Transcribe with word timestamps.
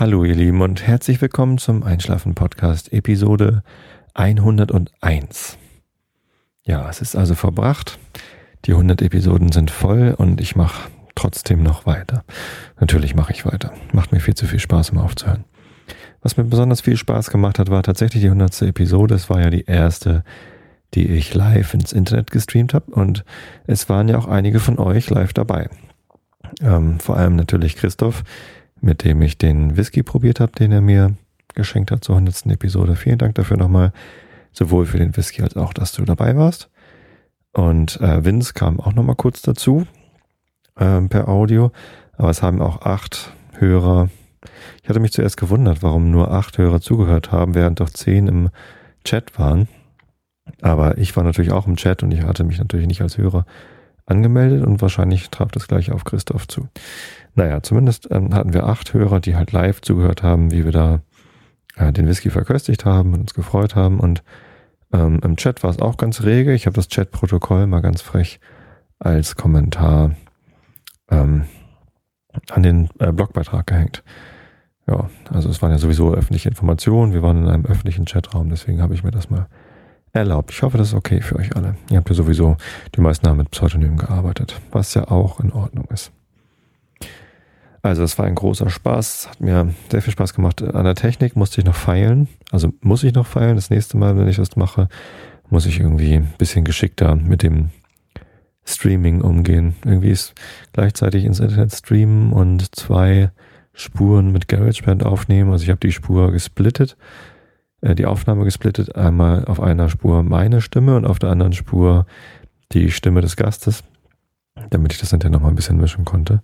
Hallo 0.00 0.24
ihr 0.24 0.34
Lieben 0.34 0.62
und 0.62 0.86
herzlich 0.86 1.20
willkommen 1.20 1.58
zum 1.58 1.82
Einschlafen 1.82 2.34
Podcast 2.34 2.90
Episode 2.90 3.62
101. 4.14 5.58
Ja, 6.62 6.88
es 6.88 7.02
ist 7.02 7.16
also 7.16 7.34
verbracht. 7.34 7.98
Die 8.64 8.72
100 8.72 9.02
Episoden 9.02 9.52
sind 9.52 9.70
voll 9.70 10.14
und 10.16 10.40
ich 10.40 10.56
mache 10.56 10.90
trotzdem 11.14 11.62
noch 11.62 11.84
weiter. 11.84 12.24
Natürlich 12.80 13.14
mache 13.14 13.34
ich 13.34 13.44
weiter. 13.44 13.74
Macht 13.92 14.10
mir 14.10 14.20
viel 14.20 14.32
zu 14.32 14.46
viel 14.46 14.58
Spaß, 14.58 14.88
um 14.88 14.96
aufzuhören. 14.96 15.44
Was 16.22 16.38
mir 16.38 16.44
besonders 16.44 16.80
viel 16.80 16.96
Spaß 16.96 17.28
gemacht 17.28 17.58
hat, 17.58 17.68
war 17.68 17.82
tatsächlich 17.82 18.22
die 18.22 18.30
100. 18.30 18.62
Episode. 18.62 19.16
Es 19.16 19.28
war 19.28 19.42
ja 19.42 19.50
die 19.50 19.66
erste, 19.66 20.24
die 20.94 21.08
ich 21.08 21.34
live 21.34 21.74
ins 21.74 21.92
Internet 21.92 22.30
gestreamt 22.30 22.72
habe 22.72 22.90
und 22.90 23.22
es 23.66 23.90
waren 23.90 24.08
ja 24.08 24.16
auch 24.16 24.28
einige 24.28 24.60
von 24.60 24.78
euch 24.78 25.10
live 25.10 25.34
dabei. 25.34 25.68
Ähm, 26.62 27.00
vor 27.00 27.18
allem 27.18 27.36
natürlich 27.36 27.76
Christoph, 27.76 28.24
mit 28.80 29.04
dem 29.04 29.22
ich 29.22 29.38
den 29.38 29.76
Whisky 29.76 30.02
probiert 30.02 30.40
habe, 30.40 30.52
den 30.52 30.72
er 30.72 30.80
mir 30.80 31.14
geschenkt 31.54 31.90
hat 31.90 32.04
zur 32.04 32.16
100. 32.16 32.46
Episode. 32.46 32.96
Vielen 32.96 33.18
Dank 33.18 33.34
dafür 33.34 33.56
nochmal, 33.56 33.92
sowohl 34.52 34.86
für 34.86 34.98
den 34.98 35.16
Whisky 35.16 35.42
als 35.42 35.56
auch, 35.56 35.72
dass 35.72 35.92
du 35.92 36.04
dabei 36.04 36.36
warst. 36.36 36.70
Und 37.52 38.00
äh, 38.00 38.24
Vince 38.24 38.52
kam 38.54 38.80
auch 38.80 38.94
nochmal 38.94 39.16
kurz 39.16 39.42
dazu 39.42 39.86
ähm, 40.78 41.08
per 41.08 41.28
Audio, 41.28 41.72
aber 42.16 42.30
es 42.30 42.42
haben 42.42 42.62
auch 42.62 42.82
acht 42.82 43.32
Hörer 43.58 44.08
ich 44.82 44.88
hatte 44.88 45.00
mich 45.00 45.12
zuerst 45.12 45.36
gewundert, 45.36 45.82
warum 45.82 46.10
nur 46.10 46.30
acht 46.30 46.58
Hörer 46.58 46.80
zugehört 46.80 47.32
haben, 47.32 47.54
während 47.54 47.80
doch 47.80 47.90
zehn 47.90 48.26
im 48.26 48.50
Chat 49.04 49.38
waren. 49.38 49.68
Aber 50.62 50.98
ich 50.98 51.14
war 51.16 51.24
natürlich 51.24 51.52
auch 51.52 51.66
im 51.66 51.76
Chat 51.76 52.02
und 52.02 52.12
ich 52.12 52.22
hatte 52.22 52.44
mich 52.44 52.58
natürlich 52.58 52.86
nicht 52.86 53.02
als 53.02 53.18
Hörer 53.18 53.44
angemeldet 54.10 54.64
und 54.66 54.82
wahrscheinlich 54.82 55.30
traf 55.30 55.50
das 55.52 55.68
gleich 55.68 55.92
auf 55.92 56.04
Christoph 56.04 56.48
zu. 56.48 56.68
Naja, 57.34 57.62
zumindest 57.62 58.08
ähm, 58.10 58.34
hatten 58.34 58.52
wir 58.52 58.64
acht 58.64 58.92
Hörer, 58.92 59.20
die 59.20 59.36
halt 59.36 59.52
live 59.52 59.80
zugehört 59.80 60.22
haben, 60.22 60.50
wie 60.50 60.64
wir 60.64 60.72
da 60.72 61.00
äh, 61.76 61.92
den 61.92 62.06
Whisky 62.06 62.30
verköstigt 62.30 62.84
haben 62.84 63.14
und 63.14 63.20
uns 63.20 63.34
gefreut 63.34 63.76
haben. 63.76 64.00
Und 64.00 64.22
ähm, 64.92 65.20
im 65.22 65.36
Chat 65.36 65.62
war 65.62 65.70
es 65.70 65.78
auch 65.78 65.96
ganz 65.96 66.22
rege. 66.22 66.52
Ich 66.52 66.66
habe 66.66 66.74
das 66.74 66.88
Chatprotokoll 66.88 67.66
mal 67.66 67.80
ganz 67.80 68.02
frech 68.02 68.40
als 68.98 69.36
Kommentar 69.36 70.14
ähm, 71.10 71.44
an 72.50 72.62
den 72.62 72.88
äh, 72.98 73.12
Blogbeitrag 73.12 73.66
gehängt. 73.66 74.02
Ja, 74.86 75.08
also 75.30 75.48
es 75.48 75.62
waren 75.62 75.70
ja 75.70 75.78
sowieso 75.78 76.12
öffentliche 76.12 76.48
Informationen. 76.48 77.12
Wir 77.12 77.22
waren 77.22 77.44
in 77.44 77.48
einem 77.48 77.66
öffentlichen 77.66 78.06
Chatraum, 78.06 78.50
deswegen 78.50 78.82
habe 78.82 78.94
ich 78.94 79.04
mir 79.04 79.10
das 79.12 79.30
mal 79.30 79.46
erlaubt. 80.12 80.50
Ich 80.50 80.62
hoffe, 80.62 80.78
das 80.78 80.88
ist 80.88 80.94
okay 80.94 81.20
für 81.20 81.36
euch 81.36 81.56
alle. 81.56 81.76
Ihr 81.90 81.98
habt 81.98 82.08
ja 82.08 82.14
sowieso, 82.14 82.56
die 82.94 83.00
meisten 83.00 83.28
haben 83.28 83.38
mit 83.38 83.50
Pseudonymen 83.50 83.96
gearbeitet, 83.96 84.60
was 84.72 84.94
ja 84.94 85.08
auch 85.08 85.40
in 85.40 85.52
Ordnung 85.52 85.86
ist. 85.92 86.12
Also 87.82 88.02
es 88.02 88.18
war 88.18 88.26
ein 88.26 88.34
großer 88.34 88.68
Spaß, 88.68 89.30
hat 89.30 89.40
mir 89.40 89.72
sehr 89.90 90.02
viel 90.02 90.12
Spaß 90.12 90.34
gemacht. 90.34 90.62
An 90.62 90.84
der 90.84 90.94
Technik 90.94 91.34
musste 91.34 91.60
ich 91.60 91.64
noch 91.66 91.74
feilen, 91.74 92.28
also 92.50 92.72
muss 92.82 93.04
ich 93.04 93.14
noch 93.14 93.26
feilen. 93.26 93.56
Das 93.56 93.70
nächste 93.70 93.96
Mal, 93.96 94.18
wenn 94.18 94.28
ich 94.28 94.36
das 94.36 94.56
mache, 94.56 94.88
muss 95.48 95.66
ich 95.66 95.80
irgendwie 95.80 96.14
ein 96.14 96.32
bisschen 96.36 96.64
geschickter 96.64 97.16
mit 97.16 97.42
dem 97.42 97.70
Streaming 98.64 99.22
umgehen. 99.22 99.74
Irgendwie 99.84 100.10
ist 100.10 100.34
gleichzeitig 100.72 101.24
ins 101.24 101.40
Internet 101.40 101.72
streamen 101.72 102.32
und 102.32 102.74
zwei 102.76 103.30
Spuren 103.72 104.30
mit 104.30 104.48
GarageBand 104.48 105.04
aufnehmen. 105.04 105.50
Also 105.50 105.64
ich 105.64 105.70
habe 105.70 105.80
die 105.80 105.92
Spur 105.92 106.32
gesplittet, 106.32 106.96
äh, 107.80 107.94
die 107.94 108.06
Aufnahme 108.06 108.44
gesplittet. 108.44 108.94
Einmal 108.96 109.44
auf 109.44 109.60
einer 109.60 109.88
Spur 109.88 110.22
meine 110.22 110.60
Stimme 110.60 110.96
und 110.96 111.06
auf 111.06 111.18
der 111.18 111.30
anderen 111.30 111.52
Spur 111.52 112.06
die 112.72 112.90
Stimme 112.90 113.20
des 113.20 113.36
Gastes, 113.36 113.82
damit 114.70 114.92
ich 114.92 115.00
das 115.00 115.10
hinterher 115.10 115.32
nochmal 115.32 115.50
ein 115.50 115.56
bisschen 115.56 115.78
mischen 115.78 116.04
konnte. 116.04 116.42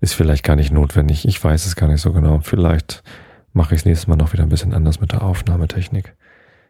Ist 0.00 0.14
vielleicht 0.14 0.44
gar 0.44 0.56
nicht 0.56 0.72
notwendig. 0.72 1.26
Ich 1.26 1.42
weiß 1.42 1.66
es 1.66 1.76
gar 1.76 1.88
nicht 1.88 2.02
so 2.02 2.12
genau. 2.12 2.40
Vielleicht 2.40 3.02
mache 3.52 3.74
ich 3.74 3.80
es 3.80 3.84
nächstes 3.84 4.06
Mal 4.06 4.16
noch 4.16 4.32
wieder 4.32 4.42
ein 4.42 4.50
bisschen 4.50 4.74
anders 4.74 5.00
mit 5.00 5.12
der 5.12 5.22
Aufnahmetechnik. 5.22 6.14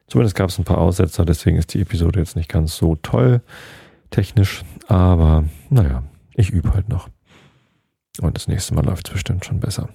Zumindest 0.07 0.37
gab 0.37 0.51
es 0.51 0.59
ein 0.59 0.65
paar 0.65 0.79
Aussetzer, 0.79 1.25
deswegen 1.25 1.57
ist 1.57 1.75
die 1.75 1.81
Episode 1.81 2.21
jetzt 2.21 2.37
nicht 2.37 2.49
ganz 2.49 2.77
so 2.77 2.95
toll 2.97 3.41
technisch, 4.11 4.63
aber 4.87 5.45
naja, 5.69 6.05
ich 6.35 6.51
übe 6.51 6.73
halt 6.75 6.89
noch. 6.89 7.09
Und 8.21 8.37
das 8.37 8.49
nächste 8.49 8.75
Mal 8.75 8.85
läuft 8.85 9.09
es 9.09 9.15
bestimmt 9.15 9.45
schon 9.45 9.61
besser. 9.61 9.89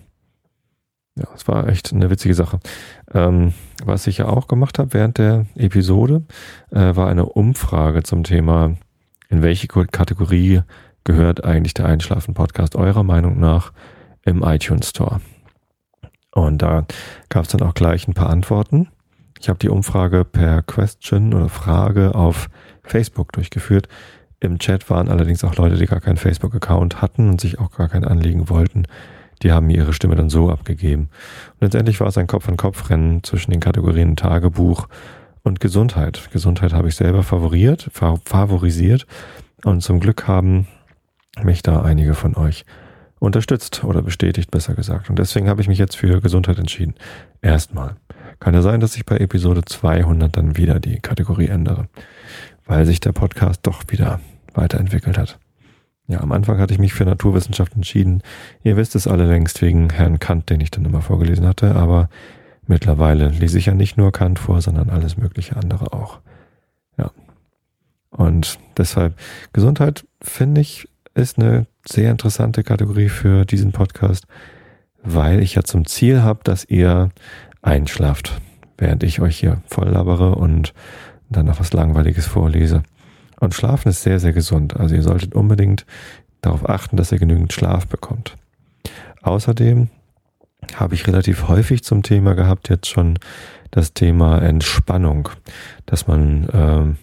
Ja, 1.22 1.28
es 1.36 1.48
war 1.48 1.68
echt 1.68 1.94
eine 1.94 2.10
witzige 2.10 2.34
Sache. 2.34 2.60
Ähm, 3.14 3.54
was 3.84 4.08
ich 4.08 4.18
ja 4.20 4.28
auch 4.28 4.48
gemacht 4.48 4.80
habe 4.80 4.94
während 4.94 5.18
der 5.18 5.46
Episode, 5.56 6.24
äh, 6.72 6.96
war 6.96 7.10
eine 7.10 7.26
Umfrage 7.26 8.04
zum 8.04 8.24
Thema, 8.24 8.76
in 9.30 9.44
welche 9.44 9.68
Kategorie 9.68 10.62
gehört 11.04 11.44
eigentlich 11.44 11.74
der 11.74 11.86
Einschlafen-Podcast 11.86 12.76
eurer 12.76 13.04
Meinung 13.04 13.40
nach 13.40 13.72
im 14.24 14.44
iTunes 14.44 14.90
Store. 14.90 15.22
Und 16.32 16.62
da 16.62 16.86
gab 17.30 17.46
es 17.46 17.52
dann 17.52 17.62
auch 17.62 17.74
gleich 17.74 18.08
ein 18.08 18.14
paar 18.14 18.30
Antworten. 18.30 18.88
Ich 19.40 19.50
habe 19.50 19.60
die 19.60 19.70
Umfrage 19.70 20.26
per 20.26 20.64
Question 20.64 21.34
oder 21.34 21.50
Frage 21.50 22.16
auf 22.16 22.50
Facebook 22.84 23.32
durchgeführt. 23.34 23.88
Im 24.40 24.58
Chat 24.58 24.90
waren 24.90 25.10
allerdings 25.10 25.44
auch 25.44 25.56
Leute, 25.56 25.76
die 25.76 25.86
gar 25.86 26.02
keinen 26.02 26.18
Facebook-Account 26.18 27.02
hatten 27.02 27.30
und 27.30 27.42
sich 27.42 27.60
auch 27.60 27.72
gar 27.72 27.90
kein 27.90 28.06
Anliegen 28.06 28.50
wollten. 28.50 28.86
Die 29.44 29.52
haben 29.52 29.68
mir 29.68 29.78
ihre 29.78 29.94
Stimme 29.94 30.16
dann 30.16 30.30
so 30.30 30.50
abgegeben. 30.50 31.10
Und 31.54 31.62
letztendlich 31.62 32.00
war 32.00 32.08
es 32.08 32.18
ein 32.18 32.28
Kopf-an-Kopf-Rennen 32.28 33.24
zwischen 33.24 33.52
den 33.52 33.60
Kategorien 33.60 34.16
Tagebuch 34.16 34.88
und 35.44 35.60
Gesundheit. 35.60 36.30
Gesundheit 36.32 36.74
habe 36.74 36.88
ich 36.88 36.96
selber 36.96 37.24
favoriert, 37.24 37.90
favorisiert. 37.92 39.08
Und 39.64 39.82
zum 39.82 40.00
Glück 40.00 40.28
haben 40.28 40.68
mich 41.42 41.62
da 41.62 41.82
einige 41.82 42.14
von 42.14 42.36
euch 42.36 42.66
unterstützt 43.20 43.84
oder 43.84 44.02
bestätigt, 44.02 44.52
besser 44.52 44.74
gesagt. 44.74 45.10
Und 45.10 45.20
deswegen 45.20 45.48
habe 45.48 45.62
ich 45.62 45.68
mich 45.68 45.78
jetzt 45.78 45.96
für 45.96 46.22
Gesundheit 46.22 46.58
entschieden. 46.58 46.96
Erstmal. 47.42 47.96
Kann 48.40 48.56
ja 48.56 48.64
sein, 48.64 48.80
dass 48.80 48.96
ich 48.96 49.06
bei 49.06 49.18
Episode 49.18 49.64
200 49.64 50.36
dann 50.36 50.58
wieder 50.58 50.80
die 50.80 51.00
Kategorie 51.00 51.48
ändere, 51.48 51.88
weil 52.66 52.86
sich 52.86 53.00
der 53.00 53.12
Podcast 53.12 53.62
doch 53.64 53.84
wieder 53.90 54.20
weiterentwickelt 54.54 55.20
hat. 55.20 55.38
Ja, 56.12 56.20
am 56.20 56.34
Anfang 56.34 56.60
hatte 56.60 56.74
ich 56.74 56.80
mich 56.80 56.94
für 56.94 57.06
Naturwissenschaft 57.06 57.74
entschieden. 57.74 58.22
Ihr 58.64 58.76
wisst 58.76 58.96
es 58.96 59.08
alle 59.08 59.26
längst 59.26 59.62
wegen 59.62 59.90
Herrn 59.92 60.20
Kant, 60.20 60.50
den 60.50 60.60
ich 60.60 60.70
dann 60.70 60.84
immer 60.84 61.02
vorgelesen 61.02 61.48
hatte, 61.48 61.74
aber 61.76 62.10
mittlerweile 62.68 63.30
lese 63.30 63.58
ich 63.58 63.68
ja 63.68 63.74
nicht 63.74 63.96
nur 63.96 64.12
Kant 64.12 64.38
vor, 64.38 64.62
sondern 64.62 64.90
alles 64.90 65.16
mögliche 65.16 65.56
andere 65.56 65.94
auch. 65.94 66.20
Ja. 66.98 67.12
Und 68.10 68.60
deshalb 68.76 69.18
Gesundheit 69.54 70.06
finde 70.22 70.60
ich 70.60 70.90
ist 71.14 71.40
eine 71.40 71.66
sehr 71.88 72.12
interessante 72.12 72.64
Kategorie 72.64 73.08
für 73.08 73.46
diesen 73.46 73.72
Podcast, 73.72 74.28
weil 75.04 75.42
ich 75.42 75.56
ja 75.56 75.64
zum 75.64 75.86
Ziel 75.86 76.24
habe, 76.24 76.42
dass 76.44 76.66
ihr 76.66 77.10
einschlaft, 77.62 78.42
während 78.78 79.04
ich 79.04 79.22
euch 79.22 79.38
hier 79.38 79.62
voll 79.68 79.88
labere 79.88 80.36
und 80.36 80.74
dann 81.30 81.46
noch 81.46 81.62
was 81.62 81.72
Langweiliges 81.72 82.26
vorlese. 82.26 82.84
Und 83.42 83.56
Schlafen 83.56 83.90
ist 83.90 84.04
sehr, 84.04 84.20
sehr 84.20 84.34
gesund. 84.34 84.80
Also 84.80 84.94
ihr 84.94 85.02
solltet 85.02 85.34
unbedingt 85.34 85.88
darauf 86.42 86.70
achten, 86.70 86.96
dass 86.96 87.12
ihr 87.12 87.18
genügend 87.18 87.52
Schlaf 87.52 87.88
bekommt. 87.88 88.38
Außerdem 89.24 89.90
habe 90.76 90.94
ich 90.94 91.08
relativ 91.08 91.48
häufig 91.48 91.84
zum 91.84 92.04
Thema 92.04 92.36
gehabt 92.36 92.70
jetzt 92.70 92.88
schon 92.88 93.18
das 93.72 93.94
Thema 93.94 94.40
Entspannung, 94.44 95.30
dass 95.88 96.06
man 96.06 96.48
ähm, 96.54 96.98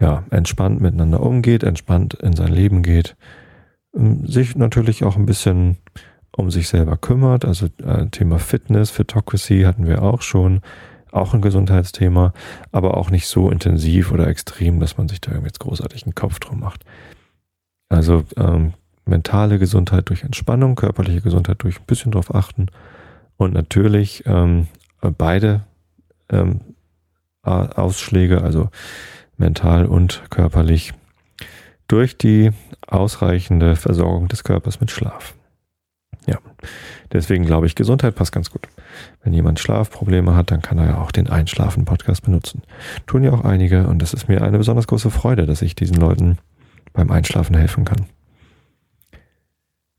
ja 0.00 0.24
entspannt 0.30 0.80
miteinander 0.80 1.20
umgeht, 1.20 1.64
entspannt 1.64 2.14
in 2.14 2.34
sein 2.34 2.52
Leben 2.52 2.82
geht, 2.82 3.14
ähm, 3.94 4.26
sich 4.26 4.56
natürlich 4.56 5.04
auch 5.04 5.16
ein 5.16 5.26
bisschen 5.26 5.76
um 6.34 6.50
sich 6.50 6.68
selber 6.68 6.96
kümmert. 6.96 7.44
Also 7.44 7.66
äh, 7.84 8.06
Thema 8.06 8.38
Fitness, 8.38 8.90
Fitocracy 8.90 9.64
hatten 9.64 9.86
wir 9.86 10.02
auch 10.02 10.22
schon. 10.22 10.62
Auch 11.12 11.34
ein 11.34 11.40
Gesundheitsthema, 11.40 12.32
aber 12.72 12.96
auch 12.96 13.10
nicht 13.10 13.26
so 13.26 13.50
intensiv 13.50 14.12
oder 14.12 14.26
extrem, 14.26 14.80
dass 14.80 14.98
man 14.98 15.08
sich 15.08 15.20
da 15.20 15.32
jetzt 15.38 15.60
großartig 15.60 16.04
einen 16.04 16.14
Kopf 16.14 16.38
drum 16.38 16.60
macht. 16.60 16.84
Also 17.88 18.24
ähm, 18.36 18.74
mentale 19.06 19.58
Gesundheit 19.58 20.08
durch 20.08 20.22
Entspannung, 20.22 20.74
körperliche 20.74 21.22
Gesundheit 21.22 21.62
durch 21.62 21.80
ein 21.80 21.86
bisschen 21.86 22.12
drauf 22.12 22.34
achten 22.34 22.66
und 23.36 23.54
natürlich 23.54 24.24
ähm, 24.26 24.66
beide 25.16 25.62
ähm, 26.30 26.60
Ausschläge, 27.42 28.42
also 28.42 28.68
mental 29.38 29.86
und 29.86 30.24
körperlich, 30.28 30.92
durch 31.86 32.18
die 32.18 32.50
ausreichende 32.86 33.76
Versorgung 33.76 34.28
des 34.28 34.44
Körpers 34.44 34.80
mit 34.80 34.90
Schlaf. 34.90 35.34
Ja, 36.28 36.36
deswegen 37.10 37.46
glaube 37.46 37.66
ich, 37.66 37.74
Gesundheit 37.74 38.14
passt 38.14 38.32
ganz 38.32 38.50
gut. 38.50 38.68
Wenn 39.22 39.32
jemand 39.32 39.60
Schlafprobleme 39.60 40.36
hat, 40.36 40.50
dann 40.50 40.60
kann 40.60 40.76
er 40.76 40.86
ja 40.86 40.98
auch 40.98 41.10
den 41.10 41.30
Einschlafen-Podcast 41.30 42.22
benutzen. 42.22 42.62
Tun 43.06 43.24
ja 43.24 43.32
auch 43.32 43.44
einige 43.44 43.86
und 43.86 44.02
das 44.02 44.12
ist 44.12 44.28
mir 44.28 44.42
eine 44.42 44.58
besonders 44.58 44.86
große 44.86 45.10
Freude, 45.10 45.46
dass 45.46 45.62
ich 45.62 45.74
diesen 45.74 45.96
Leuten 45.96 46.36
beim 46.92 47.10
Einschlafen 47.10 47.56
helfen 47.56 47.86
kann. 47.86 48.04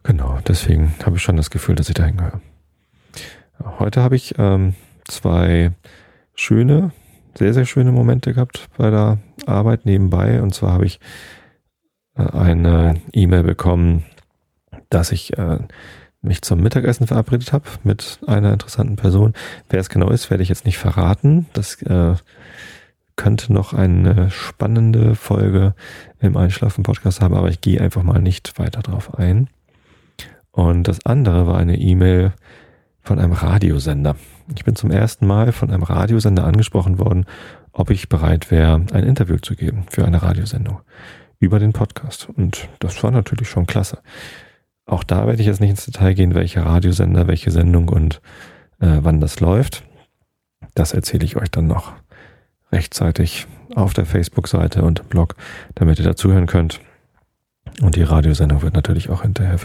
Genau, 0.03 0.37
deswegen 0.47 0.93
habe 1.03 1.17
ich 1.17 1.23
schon 1.23 1.35
das 1.35 1.49
Gefühl, 1.49 1.73
dass 1.73 1.89
ich 1.89 1.95
da 1.95 2.05
hingehöre. 2.05 2.41
Heute 3.79 4.03
habe 4.03 4.15
ich 4.15 4.35
ähm, 4.37 4.75
zwei 5.07 5.71
schöne, 6.35 6.91
sehr, 7.33 7.55
sehr 7.55 7.65
schöne 7.65 7.91
Momente 7.91 8.33
gehabt 8.33 8.69
bei 8.77 8.91
der 8.91 9.17
Arbeit 9.47 9.85
nebenbei. 9.85 10.43
Und 10.43 10.53
zwar 10.53 10.73
habe 10.73 10.85
ich 10.85 10.99
äh, 12.15 12.21
eine 12.21 13.01
E-Mail 13.13 13.43
bekommen, 13.43 14.05
dass 14.89 15.11
ich 15.11 15.37
äh, 15.37 15.59
mich 16.21 16.41
zum 16.41 16.59
Mittagessen 16.59 17.07
verabredet 17.07 17.53
habe 17.53 17.65
mit 17.83 18.19
einer 18.27 18.53
interessanten 18.53 18.95
Person. 18.95 19.33
Wer 19.69 19.79
es 19.79 19.89
genau 19.89 20.09
ist, 20.09 20.29
werde 20.29 20.43
ich 20.43 20.49
jetzt 20.49 20.65
nicht 20.65 20.77
verraten. 20.77 21.47
Das 21.53 21.81
äh, 21.83 22.15
könnte 23.15 23.53
noch 23.53 23.73
eine 23.73 24.29
spannende 24.31 25.15
Folge 25.15 25.75
im 26.19 26.37
Einschlafen-Podcast 26.37 27.21
haben, 27.21 27.35
aber 27.35 27.49
ich 27.49 27.61
gehe 27.61 27.81
einfach 27.81 28.03
mal 28.03 28.21
nicht 28.21 28.57
weiter 28.59 28.81
drauf 28.81 29.17
ein. 29.17 29.49
Und 30.51 30.87
das 30.87 31.05
andere 31.05 31.47
war 31.47 31.57
eine 31.57 31.77
E-Mail 31.77 32.33
von 33.01 33.19
einem 33.19 33.33
Radiosender. 33.33 34.15
Ich 34.55 34.65
bin 34.65 34.75
zum 34.75 34.91
ersten 34.91 35.25
Mal 35.25 35.51
von 35.51 35.71
einem 35.71 35.83
Radiosender 35.83 36.43
angesprochen 36.43 36.99
worden, 36.99 37.25
ob 37.71 37.89
ich 37.91 38.09
bereit 38.09 38.51
wäre, 38.51 38.85
ein 38.91 39.03
Interview 39.03 39.37
zu 39.37 39.55
geben 39.55 39.85
für 39.89 40.05
eine 40.05 40.21
Radiosendung 40.21 40.81
über 41.39 41.59
den 41.59 41.73
Podcast. 41.73 42.27
Und 42.29 42.67
das 42.79 43.01
war 43.03 43.11
natürlich 43.11 43.49
schon 43.49 43.67
klasse. 43.67 43.99
Auch 44.89 45.03
da 45.03 45.27
werde 45.27 45.39
ich 45.39 45.47
jetzt 45.47 45.61
nicht 45.61 45.69
ins 45.69 45.85
Detail 45.85 46.15
gehen, 46.15 46.33
welcher 46.33 46.65
Radiosender, 46.65 47.27
welche 47.27 47.51
Sendung 47.51 47.89
und 47.89 48.21
äh, 48.79 48.97
wann 49.01 49.21
das 49.21 49.39
läuft. 49.39 49.83
Das 50.73 50.93
erzähle 50.93 51.25
ich 51.25 51.35
euch 51.35 51.51
dann 51.51 51.67
noch 51.67 51.93
rechtzeitig 52.71 53.45
auf 53.75 53.93
der 53.93 54.07
Facebook-Seite 54.07 54.81
und 54.81 55.01
im 55.01 55.05
Blog, 55.05 55.35
damit 55.75 55.99
ihr 55.99 56.05
dazuhören 56.05 56.47
könnt. 56.47 56.79
Und 57.81 57.97
die 57.97 58.01
Radiosendung 58.01 58.63
wird 58.63 58.73
natürlich 58.73 59.11
auch 59.11 59.21
hinterher 59.21 59.59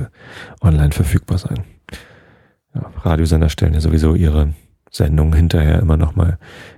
online 0.61 0.93
verfügbar 0.93 1.38
sein. 1.38 1.65
Ja, 2.75 2.91
Radiosender 3.03 3.49
stellen 3.49 3.73
ja 3.73 3.81
sowieso 3.81 4.15
ihre 4.15 4.53
Sendung 4.91 5.35
hinterher 5.35 5.79
immer 5.79 5.97
nochmal 5.97 6.37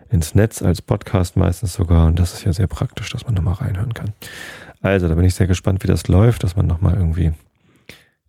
ins 0.08 0.36
Netz 0.36 0.62
als 0.62 0.82
Podcast 0.82 1.36
meistens 1.36 1.74
sogar. 1.74 2.06
Und 2.06 2.20
das 2.20 2.34
ist 2.34 2.44
ja 2.44 2.52
sehr 2.52 2.68
praktisch, 2.68 3.10
dass 3.10 3.24
man 3.24 3.34
nochmal 3.34 3.54
reinhören 3.54 3.92
kann. 3.92 4.12
Also, 4.82 5.08
da 5.08 5.16
bin 5.16 5.24
ich 5.24 5.34
sehr 5.34 5.48
gespannt, 5.48 5.82
wie 5.82 5.88
das 5.88 6.06
läuft, 6.06 6.44
dass 6.44 6.54
man 6.54 6.68
nochmal 6.68 6.94
irgendwie 6.94 7.32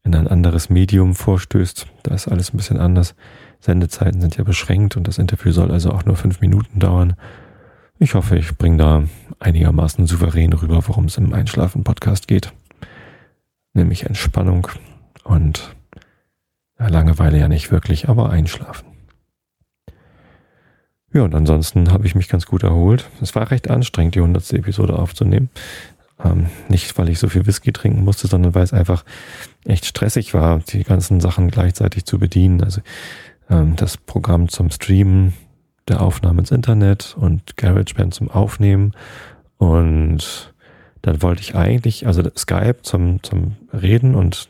in 0.08 0.16
ein 0.16 0.28
anderes 0.28 0.70
Medium 0.70 1.16
vorstößt. 1.16 1.86
Da 2.04 2.16
ist 2.16 2.28
alles 2.28 2.54
ein 2.54 2.58
bisschen 2.58 2.80
anders. 2.80 3.14
Sendezeiten 3.60 4.22
sind 4.22 4.38
ja 4.38 4.44
beschränkt 4.44 4.96
und 4.96 5.08
das 5.08 5.18
Interview 5.18 5.52
soll 5.52 5.72
also 5.72 5.92
auch 5.92 6.06
nur 6.06 6.16
fünf 6.16 6.40
Minuten 6.40 6.80
dauern. 6.80 7.16
Ich 8.00 8.16
hoffe, 8.16 8.38
ich 8.38 8.58
bringe 8.58 8.78
da 8.78 9.04
einigermaßen 9.40 10.08
souverän 10.08 10.54
rüber, 10.54 10.82
worum 10.88 11.06
es 11.06 11.18
im 11.18 11.34
Einschlafen-Podcast 11.34 12.28
geht. 12.28 12.54
Nämlich 13.74 14.06
Entspannung 14.06 14.70
und 15.24 15.76
Langeweile 16.78 17.40
ja 17.40 17.48
nicht 17.48 17.72
wirklich, 17.72 18.08
aber 18.08 18.30
Einschlafen. 18.30 18.88
Ja, 21.12 21.24
und 21.24 21.36
ansonsten 21.36 21.92
habe 21.92 22.06
ich 22.06 22.16
mich 22.16 22.30
ganz 22.30 22.46
gut 22.46 22.64
erholt. 22.64 23.10
Es 23.22 23.36
war 23.36 23.50
recht 23.50 23.70
anstrengend, 23.70 24.16
die 24.16 24.20
100. 24.20 24.54
Episode 24.54 24.98
aufzunehmen. 24.98 25.50
Ähm, 26.24 26.48
nicht, 26.70 26.98
weil 26.98 27.10
ich 27.10 27.20
so 27.20 27.30
viel 27.30 27.46
Whisky 27.46 27.72
trinken 27.72 28.04
musste, 28.04 28.28
sondern 28.28 28.56
weil 28.56 28.64
es 28.64 28.74
einfach 28.74 29.04
echt 29.68 29.86
stressig 29.86 30.34
war, 30.34 30.60
die 30.60 30.84
ganzen 30.84 31.20
Sachen 31.20 31.50
gleichzeitig 31.50 32.06
zu 32.06 32.20
bedienen. 32.20 32.64
Also 32.64 32.82
ähm, 33.50 33.76
das 33.76 33.98
Programm 33.98 34.50
zum 34.50 34.72
Streamen, 34.72 35.34
der 35.88 36.02
Aufnahme 36.02 36.40
ins 36.40 36.52
Internet 36.52 37.16
und 37.20 37.58
GarageBand 37.58 38.14
zum 38.14 38.30
Aufnehmen. 38.30 38.94
Und 39.58 40.54
dann 41.02 41.22
wollte 41.22 41.42
ich 41.42 41.56
eigentlich, 41.56 42.08
also 42.08 42.24
Skype 42.36 42.82
zum, 42.82 43.22
zum 43.24 43.56
Reden 43.74 44.16
und 44.16 44.50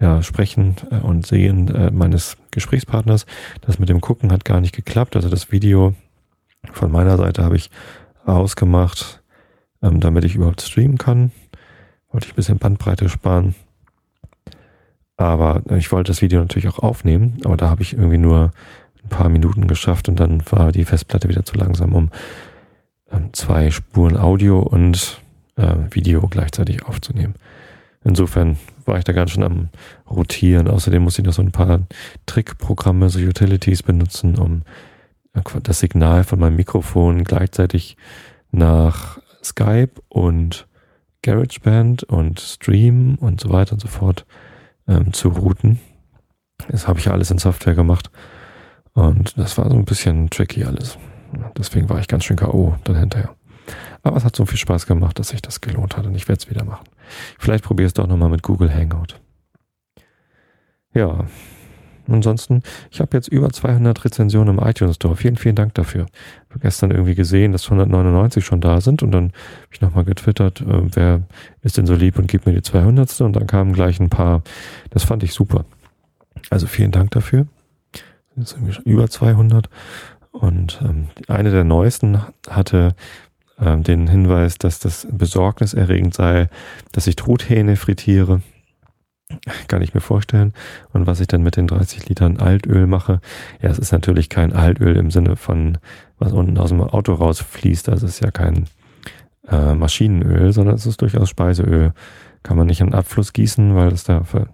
ja, 0.00 0.22
Sprechen 0.22 0.76
äh, 0.90 0.96
und 0.96 1.26
Sehen 1.26 1.68
äh, 1.74 1.90
meines 1.90 2.36
Gesprächspartners. 2.50 3.26
Das 3.62 3.78
mit 3.78 3.88
dem 3.88 4.00
Gucken 4.00 4.32
hat 4.32 4.44
gar 4.44 4.60
nicht 4.60 4.74
geklappt. 4.74 5.16
Also 5.16 5.28
das 5.28 5.52
Video 5.52 5.94
von 6.72 6.90
meiner 6.90 7.16
Seite 7.16 7.44
habe 7.44 7.56
ich 7.56 7.70
ausgemacht, 8.24 9.22
ähm, 9.82 10.00
damit 10.00 10.24
ich 10.24 10.34
überhaupt 10.34 10.62
streamen 10.62 10.98
kann. 10.98 11.30
Wollte 12.10 12.26
ich 12.26 12.32
ein 12.32 12.36
bisschen 12.36 12.58
Bandbreite 12.58 13.08
sparen. 13.08 13.54
Aber 15.24 15.62
ich 15.74 15.90
wollte 15.90 16.12
das 16.12 16.20
Video 16.20 16.38
natürlich 16.40 16.68
auch 16.68 16.80
aufnehmen, 16.80 17.38
aber 17.44 17.56
da 17.56 17.70
habe 17.70 17.80
ich 17.80 17.94
irgendwie 17.94 18.18
nur 18.18 18.50
ein 19.02 19.08
paar 19.08 19.30
Minuten 19.30 19.66
geschafft 19.66 20.06
und 20.10 20.20
dann 20.20 20.42
war 20.50 20.70
die 20.70 20.84
Festplatte 20.84 21.30
wieder 21.30 21.46
zu 21.46 21.56
langsam, 21.56 21.94
um 21.94 22.10
ähm, 23.10 23.30
zwei 23.32 23.70
Spuren 23.70 24.18
Audio 24.18 24.58
und 24.60 25.22
äh, 25.56 25.76
Video 25.90 26.28
gleichzeitig 26.28 26.84
aufzunehmen. 26.84 27.36
Insofern 28.04 28.58
war 28.84 28.98
ich 28.98 29.04
da 29.04 29.14
ganz 29.14 29.30
schön 29.30 29.44
am 29.44 29.70
Rotieren. 30.10 30.68
Außerdem 30.68 31.02
muss 31.02 31.18
ich 31.18 31.24
noch 31.24 31.32
so 31.32 31.40
ein 31.40 31.52
paar 31.52 31.80
Trickprogramme, 32.26 33.08
so 33.08 33.18
Utilities 33.18 33.82
benutzen, 33.82 34.36
um 34.36 34.60
äh, 35.32 35.40
das 35.62 35.80
Signal 35.80 36.24
von 36.24 36.38
meinem 36.38 36.56
Mikrofon 36.56 37.24
gleichzeitig 37.24 37.96
nach 38.52 39.18
Skype 39.42 39.92
und 40.10 40.66
GarageBand 41.22 42.02
und 42.02 42.40
Stream 42.40 43.14
und 43.14 43.40
so 43.40 43.48
weiter 43.48 43.72
und 43.72 43.80
so 43.80 43.88
fort 43.88 44.26
ähm, 44.88 45.12
zu 45.12 45.28
routen. 45.28 45.80
Das 46.68 46.86
habe 46.88 46.98
ich 46.98 47.06
ja 47.06 47.12
alles 47.12 47.30
in 47.30 47.38
Software 47.38 47.74
gemacht. 47.74 48.10
Und 48.92 49.36
das 49.36 49.58
war 49.58 49.68
so 49.68 49.76
ein 49.76 49.84
bisschen 49.84 50.30
tricky 50.30 50.64
alles. 50.64 50.98
Deswegen 51.58 51.88
war 51.88 51.98
ich 51.98 52.08
ganz 52.08 52.24
schön 52.24 52.36
K.O. 52.36 52.76
dann 52.84 52.96
hinterher. 52.96 53.34
Aber 54.02 54.16
es 54.16 54.24
hat 54.24 54.36
so 54.36 54.46
viel 54.46 54.58
Spaß 54.58 54.86
gemacht, 54.86 55.18
dass 55.18 55.28
sich 55.28 55.42
das 55.42 55.60
gelohnt 55.60 55.96
hat 55.96 56.06
und 56.06 56.14
ich 56.14 56.28
werde 56.28 56.40
es 56.42 56.50
wieder 56.50 56.64
machen. 56.64 56.86
Vielleicht 57.38 57.64
probiere 57.64 57.86
es 57.86 57.94
doch 57.94 58.06
nochmal 58.06 58.28
mit 58.28 58.42
Google 58.42 58.72
Hangout. 58.72 59.20
Ja, 60.92 61.24
ansonsten, 62.12 62.62
ich 62.90 63.00
habe 63.00 63.16
jetzt 63.16 63.28
über 63.28 63.50
200 63.50 64.04
Rezensionen 64.04 64.58
im 64.58 64.64
iTunes 64.64 64.96
Store. 64.96 65.16
Vielen, 65.16 65.36
vielen 65.36 65.56
Dank 65.56 65.74
dafür. 65.74 66.06
Ich 66.48 66.50
habe 66.50 66.60
gestern 66.60 66.90
irgendwie 66.90 67.14
gesehen, 67.14 67.52
dass 67.52 67.64
199 67.64 68.44
schon 68.44 68.60
da 68.60 68.80
sind 68.80 69.02
und 69.02 69.12
dann 69.12 69.24
habe 69.24 69.72
ich 69.72 69.80
nochmal 69.80 70.04
getwittert, 70.04 70.60
äh, 70.60 70.94
wer 70.94 71.22
ist 71.62 71.78
denn 71.78 71.86
so 71.86 71.94
lieb 71.94 72.18
und 72.18 72.28
gibt 72.28 72.46
mir 72.46 72.52
die 72.52 72.62
200. 72.62 73.20
Und 73.20 73.34
dann 73.34 73.46
kamen 73.46 73.72
gleich 73.72 74.00
ein 74.00 74.10
paar. 74.10 74.42
Das 74.90 75.04
fand 75.04 75.22
ich 75.22 75.32
super. 75.32 75.64
Also 76.50 76.66
vielen 76.66 76.90
Dank 76.90 77.10
dafür. 77.12 77.46
Jetzt 78.36 78.52
irgendwie 78.52 78.76
über 78.84 79.08
200. 79.08 79.68
Und 80.32 80.80
ähm, 80.84 81.08
eine 81.28 81.50
der 81.50 81.64
neuesten 81.64 82.18
hatte 82.48 82.94
ähm, 83.60 83.82
den 83.84 84.08
Hinweis, 84.08 84.58
dass 84.58 84.80
das 84.80 85.06
besorgniserregend 85.10 86.14
sei, 86.14 86.48
dass 86.92 87.06
ich 87.06 87.16
Truthähne 87.16 87.76
frittiere. 87.76 88.42
Kann 89.68 89.82
ich 89.82 89.94
mir 89.94 90.00
vorstellen. 90.00 90.52
Und 90.92 91.06
was 91.06 91.20
ich 91.20 91.26
dann 91.26 91.42
mit 91.42 91.56
den 91.56 91.66
30 91.66 92.08
Litern 92.08 92.38
Altöl 92.38 92.86
mache, 92.86 93.20
ja, 93.60 93.70
es 93.70 93.78
ist 93.78 93.92
natürlich 93.92 94.28
kein 94.28 94.52
Altöl 94.52 94.96
im 94.96 95.10
Sinne 95.10 95.36
von, 95.36 95.78
was 96.18 96.32
unten 96.32 96.58
aus 96.58 96.70
dem 96.70 96.80
Auto 96.80 97.14
rausfließt. 97.14 97.88
Das 97.88 98.02
ist 98.02 98.22
ja 98.22 98.30
kein 98.30 98.66
äh, 99.48 99.74
Maschinenöl, 99.74 100.52
sondern 100.52 100.74
es 100.74 100.86
ist 100.86 101.00
durchaus 101.02 101.28
Speiseöl. 101.28 101.92
Kann 102.42 102.56
man 102.56 102.66
nicht 102.66 102.80
in 102.80 102.92
Abfluss 102.92 103.32
gießen, 103.32 103.74
weil 103.74 103.90
das 103.90 104.04
da 104.04 104.22
ver 104.24 104.48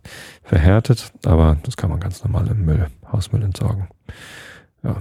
verhärtet, 0.45 1.13
aber 1.25 1.59
das 1.63 1.77
kann 1.77 1.91
man 1.91 2.01
ganz 2.01 2.25
normal 2.25 2.49
im 2.49 2.65
Müll, 2.65 2.89
Hausmüll 3.13 3.43
entsorgen. 3.43 3.89
Ja. 4.83 4.97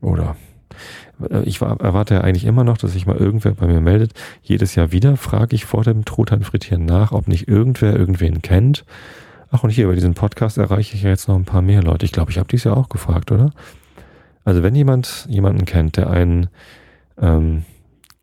Oder 0.00 0.36
äh, 1.30 1.42
ich 1.42 1.60
erwarte 1.60 2.14
ja 2.14 2.20
eigentlich 2.22 2.44
immer 2.44 2.64
noch, 2.64 2.78
dass 2.78 2.92
sich 2.92 3.06
mal 3.06 3.16
irgendwer 3.16 3.52
bei 3.52 3.66
mir 3.66 3.80
meldet. 3.80 4.12
Jedes 4.42 4.74
Jahr 4.74 4.92
wieder 4.92 5.16
frage 5.16 5.54
ich 5.54 5.64
vor 5.64 5.84
dem 5.84 6.04
Truthahn-Frittieren 6.04 6.84
nach, 6.84 7.12
ob 7.12 7.28
nicht 7.28 7.48
irgendwer 7.48 7.96
irgendwen 7.96 8.42
kennt. 8.42 8.84
Ach, 9.50 9.62
und 9.62 9.70
hier 9.70 9.84
über 9.84 9.94
diesen 9.94 10.14
Podcast 10.14 10.58
erreiche 10.58 10.96
ich 10.96 11.02
ja 11.02 11.10
jetzt 11.10 11.28
noch 11.28 11.36
ein 11.36 11.44
paar 11.44 11.62
mehr 11.62 11.82
Leute. 11.82 12.06
Ich 12.06 12.12
glaube, 12.12 12.30
ich 12.30 12.38
habe 12.38 12.48
dies 12.48 12.64
ja 12.64 12.72
auch 12.72 12.88
gefragt, 12.88 13.32
oder? 13.32 13.50
Also 14.44 14.62
wenn 14.62 14.74
jemand 14.74 15.26
jemanden 15.28 15.66
kennt, 15.66 15.96
der 15.96 16.10
einen 16.10 16.48
ähm, 17.20 17.64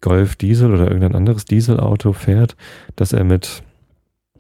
Golf 0.02 0.36
Diesel 0.36 0.74
oder 0.74 0.88
irgendein 0.88 1.16
anderes 1.16 1.46
Dieselauto 1.46 2.14
fährt, 2.14 2.56
dass 2.96 3.14
er 3.14 3.24
mit 3.24 3.64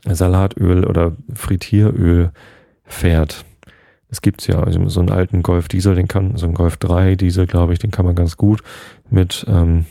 Salatöl 0.05 0.85
oder 0.85 1.15
Frittieröl 1.33 2.31
fährt, 2.85 3.45
es 4.09 4.21
gibt's 4.21 4.47
ja, 4.47 4.61
also 4.61 4.87
so 4.89 4.99
einen 4.99 5.11
alten 5.11 5.43
Golf 5.43 5.67
Diesel, 5.67 5.95
den 5.95 6.07
kann, 6.07 6.35
so 6.35 6.45
einen 6.45 6.55
Golf 6.55 6.77
3 6.77 7.15
Diesel, 7.15 7.45
glaube 7.45 7.73
ich, 7.73 7.79
den 7.79 7.91
kann 7.91 8.05
man 8.05 8.15
ganz 8.15 8.37
gut 8.37 8.63
mit 9.09 9.45
ähm, 9.47 9.85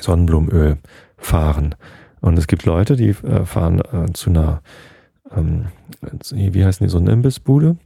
Sonnenblumenöl 0.00 0.78
fahren. 1.16 1.74
Und 2.20 2.38
es 2.38 2.46
gibt 2.46 2.64
Leute, 2.64 2.96
die 2.96 3.10
äh, 3.10 3.44
fahren 3.44 3.80
äh, 3.80 4.12
zu 4.12 4.30
einer, 4.30 4.62
ähm, 5.34 5.66
wie 6.30 6.64
heißen 6.64 6.86
die, 6.86 6.90
so 6.90 6.98
eine 6.98 7.12
Imbissbude 7.12 7.76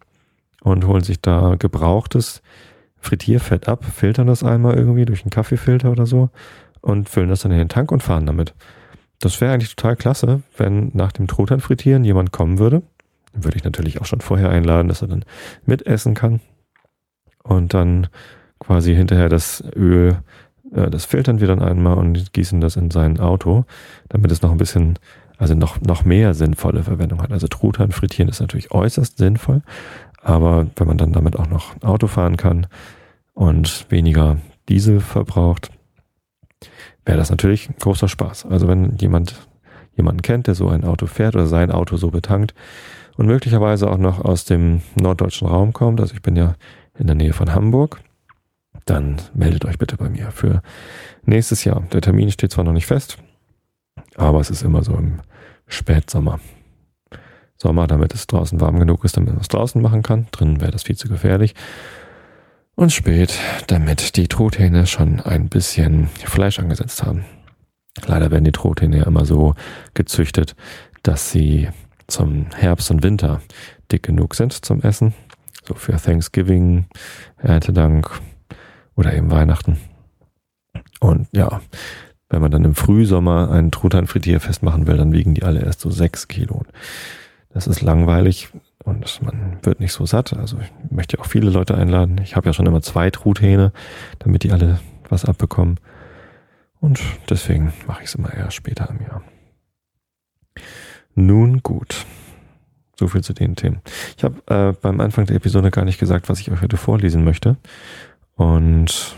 und 0.62 0.86
holen 0.86 1.02
sich 1.02 1.20
da 1.20 1.56
gebrauchtes 1.58 2.40
Frittierfett 2.98 3.68
ab, 3.68 3.84
filtern 3.84 4.28
das 4.28 4.44
einmal 4.44 4.74
irgendwie 4.74 5.04
durch 5.04 5.22
einen 5.22 5.30
Kaffeefilter 5.30 5.90
oder 5.90 6.06
so 6.06 6.30
und 6.80 7.08
füllen 7.08 7.30
das 7.30 7.40
dann 7.40 7.52
in 7.52 7.58
den 7.58 7.68
Tank 7.68 7.90
und 7.90 8.02
fahren 8.02 8.26
damit. 8.26 8.54
Das 9.18 9.40
wäre 9.40 9.52
eigentlich 9.52 9.74
total 9.74 9.96
klasse, 9.96 10.42
wenn 10.56 10.92
nach 10.94 11.10
dem 11.10 11.26
Truthahn 11.26 11.60
frittieren 11.60 12.04
jemand 12.04 12.32
kommen 12.32 12.58
würde 12.58 12.82
würde 13.34 13.56
ich 13.56 13.64
natürlich 13.64 14.00
auch 14.00 14.06
schon 14.06 14.20
vorher 14.20 14.50
einladen, 14.50 14.88
dass 14.88 15.02
er 15.02 15.08
dann 15.08 15.24
mitessen 15.66 16.14
kann. 16.14 16.40
Und 17.42 17.74
dann 17.74 18.08
quasi 18.60 18.94
hinterher 18.94 19.28
das 19.28 19.64
Öl, 19.74 20.18
äh, 20.72 20.90
das 20.90 21.04
filtern 21.04 21.40
wir 21.40 21.48
dann 21.48 21.62
einmal 21.62 21.98
und 21.98 22.32
gießen 22.32 22.60
das 22.60 22.76
in 22.76 22.90
sein 22.90 23.18
Auto, 23.18 23.64
damit 24.08 24.30
es 24.30 24.42
noch 24.42 24.52
ein 24.52 24.58
bisschen, 24.58 24.98
also 25.38 25.54
noch, 25.54 25.80
noch 25.80 26.04
mehr 26.04 26.34
sinnvolle 26.34 26.84
Verwendung 26.84 27.22
hat. 27.22 27.32
Also 27.32 27.48
Truthahn 27.48 27.92
frittieren 27.92 28.28
ist 28.28 28.40
natürlich 28.40 28.70
äußerst 28.70 29.18
sinnvoll, 29.18 29.62
aber 30.20 30.66
wenn 30.76 30.86
man 30.86 30.98
dann 30.98 31.12
damit 31.12 31.36
auch 31.36 31.48
noch 31.48 31.74
Auto 31.82 32.06
fahren 32.06 32.36
kann 32.36 32.68
und 33.34 33.86
weniger 33.88 34.38
Diesel 34.68 35.00
verbraucht, 35.00 35.70
wäre 37.04 37.18
das 37.18 37.30
natürlich 37.30 37.68
großer 37.80 38.06
Spaß. 38.06 38.46
Also 38.46 38.68
wenn 38.68 38.96
jemand 38.98 39.48
jemanden 39.96 40.22
kennt, 40.22 40.46
der 40.46 40.54
so 40.54 40.68
ein 40.68 40.84
Auto 40.84 41.06
fährt 41.06 41.34
oder 41.34 41.46
sein 41.46 41.70
Auto 41.70 41.96
so 41.96 42.10
betankt 42.10 42.54
und 43.16 43.26
möglicherweise 43.26 43.90
auch 43.90 43.98
noch 43.98 44.24
aus 44.24 44.44
dem 44.44 44.82
norddeutschen 44.94 45.48
Raum 45.48 45.72
kommt, 45.72 46.00
also 46.00 46.14
ich 46.14 46.22
bin 46.22 46.36
ja 46.36 46.54
in 46.98 47.06
der 47.06 47.16
Nähe 47.16 47.32
von 47.32 47.54
Hamburg, 47.54 48.00
dann 48.84 49.20
meldet 49.34 49.64
euch 49.64 49.78
bitte 49.78 49.96
bei 49.96 50.08
mir 50.08 50.30
für 50.30 50.62
nächstes 51.24 51.64
Jahr. 51.64 51.82
Der 51.92 52.00
Termin 52.00 52.30
steht 52.30 52.52
zwar 52.52 52.64
noch 52.64 52.72
nicht 52.72 52.86
fest, 52.86 53.18
aber 54.16 54.40
es 54.40 54.50
ist 54.50 54.62
immer 54.62 54.82
so 54.82 54.94
im 54.94 55.20
Spätsommer. 55.66 56.40
Sommer, 57.56 57.86
damit 57.86 58.12
es 58.12 58.26
draußen 58.26 58.60
warm 58.60 58.80
genug 58.80 59.04
ist, 59.04 59.16
damit 59.16 59.30
man 59.30 59.40
es 59.40 59.48
draußen 59.48 59.80
machen 59.80 60.02
kann. 60.02 60.26
Drinnen 60.32 60.60
wäre 60.60 60.72
das 60.72 60.82
viel 60.82 60.96
zu 60.96 61.08
gefährlich. 61.08 61.54
Und 62.74 62.92
spät, 62.92 63.38
damit 63.68 64.16
die 64.16 64.26
Truthähne 64.26 64.86
schon 64.86 65.20
ein 65.20 65.48
bisschen 65.48 66.08
Fleisch 66.08 66.58
angesetzt 66.58 67.04
haben. 67.04 67.24
Leider 68.04 68.30
werden 68.32 68.44
die 68.44 68.52
Truthähne 68.52 68.98
ja 68.98 69.04
immer 69.04 69.24
so 69.24 69.54
gezüchtet, 69.94 70.56
dass 71.02 71.30
sie 71.30 71.68
zum 72.12 72.46
Herbst 72.54 72.90
und 72.90 73.02
Winter 73.02 73.40
dick 73.90 74.02
genug 74.02 74.34
sind 74.34 74.52
zum 74.52 74.82
Essen. 74.82 75.14
So 75.64 75.74
für 75.74 75.96
Thanksgiving, 75.96 76.86
Erntedank 77.38 78.20
oder 78.94 79.14
eben 79.14 79.30
Weihnachten. 79.30 79.78
Und 81.00 81.28
ja, 81.32 81.60
wenn 82.28 82.40
man 82.40 82.50
dann 82.50 82.64
im 82.64 82.74
Frühsommer 82.74 83.50
ein 83.50 83.70
Truthahn-Frittierfest 83.70 84.62
machen 84.62 84.86
will, 84.86 84.96
dann 84.96 85.12
wiegen 85.12 85.34
die 85.34 85.42
alle 85.42 85.60
erst 85.60 85.80
so 85.80 85.90
sechs 85.90 86.28
Kilo. 86.28 86.62
Das 87.50 87.66
ist 87.66 87.82
langweilig 87.82 88.48
und 88.84 89.22
man 89.22 89.58
wird 89.62 89.80
nicht 89.80 89.92
so 89.92 90.06
satt. 90.06 90.32
Also 90.32 90.58
ich 90.58 90.90
möchte 90.90 91.18
auch 91.20 91.26
viele 91.26 91.50
Leute 91.50 91.76
einladen. 91.76 92.20
Ich 92.22 92.34
habe 92.36 92.48
ja 92.48 92.52
schon 92.52 92.66
immer 92.66 92.82
zwei 92.82 93.10
Truthähne, 93.10 93.72
damit 94.18 94.42
die 94.42 94.52
alle 94.52 94.80
was 95.08 95.24
abbekommen. 95.24 95.78
Und 96.80 97.00
deswegen 97.28 97.72
mache 97.86 98.02
ich 98.02 98.08
es 98.08 98.14
immer 98.14 98.32
eher 98.32 98.50
später 98.50 98.88
im 98.90 99.00
Jahr. 99.06 99.22
Nun 101.14 101.62
gut. 101.62 102.06
So 102.98 103.08
viel 103.08 103.22
zu 103.22 103.32
den 103.32 103.56
Themen. 103.56 103.80
Ich 104.16 104.24
habe 104.24 104.42
äh, 104.46 104.72
beim 104.80 105.00
Anfang 105.00 105.26
der 105.26 105.36
Episode 105.36 105.70
gar 105.70 105.84
nicht 105.84 105.98
gesagt, 105.98 106.28
was 106.28 106.40
ich 106.40 106.50
euch 106.50 106.60
heute 106.60 106.76
vorlesen 106.76 107.24
möchte. 107.24 107.56
Und 108.36 109.16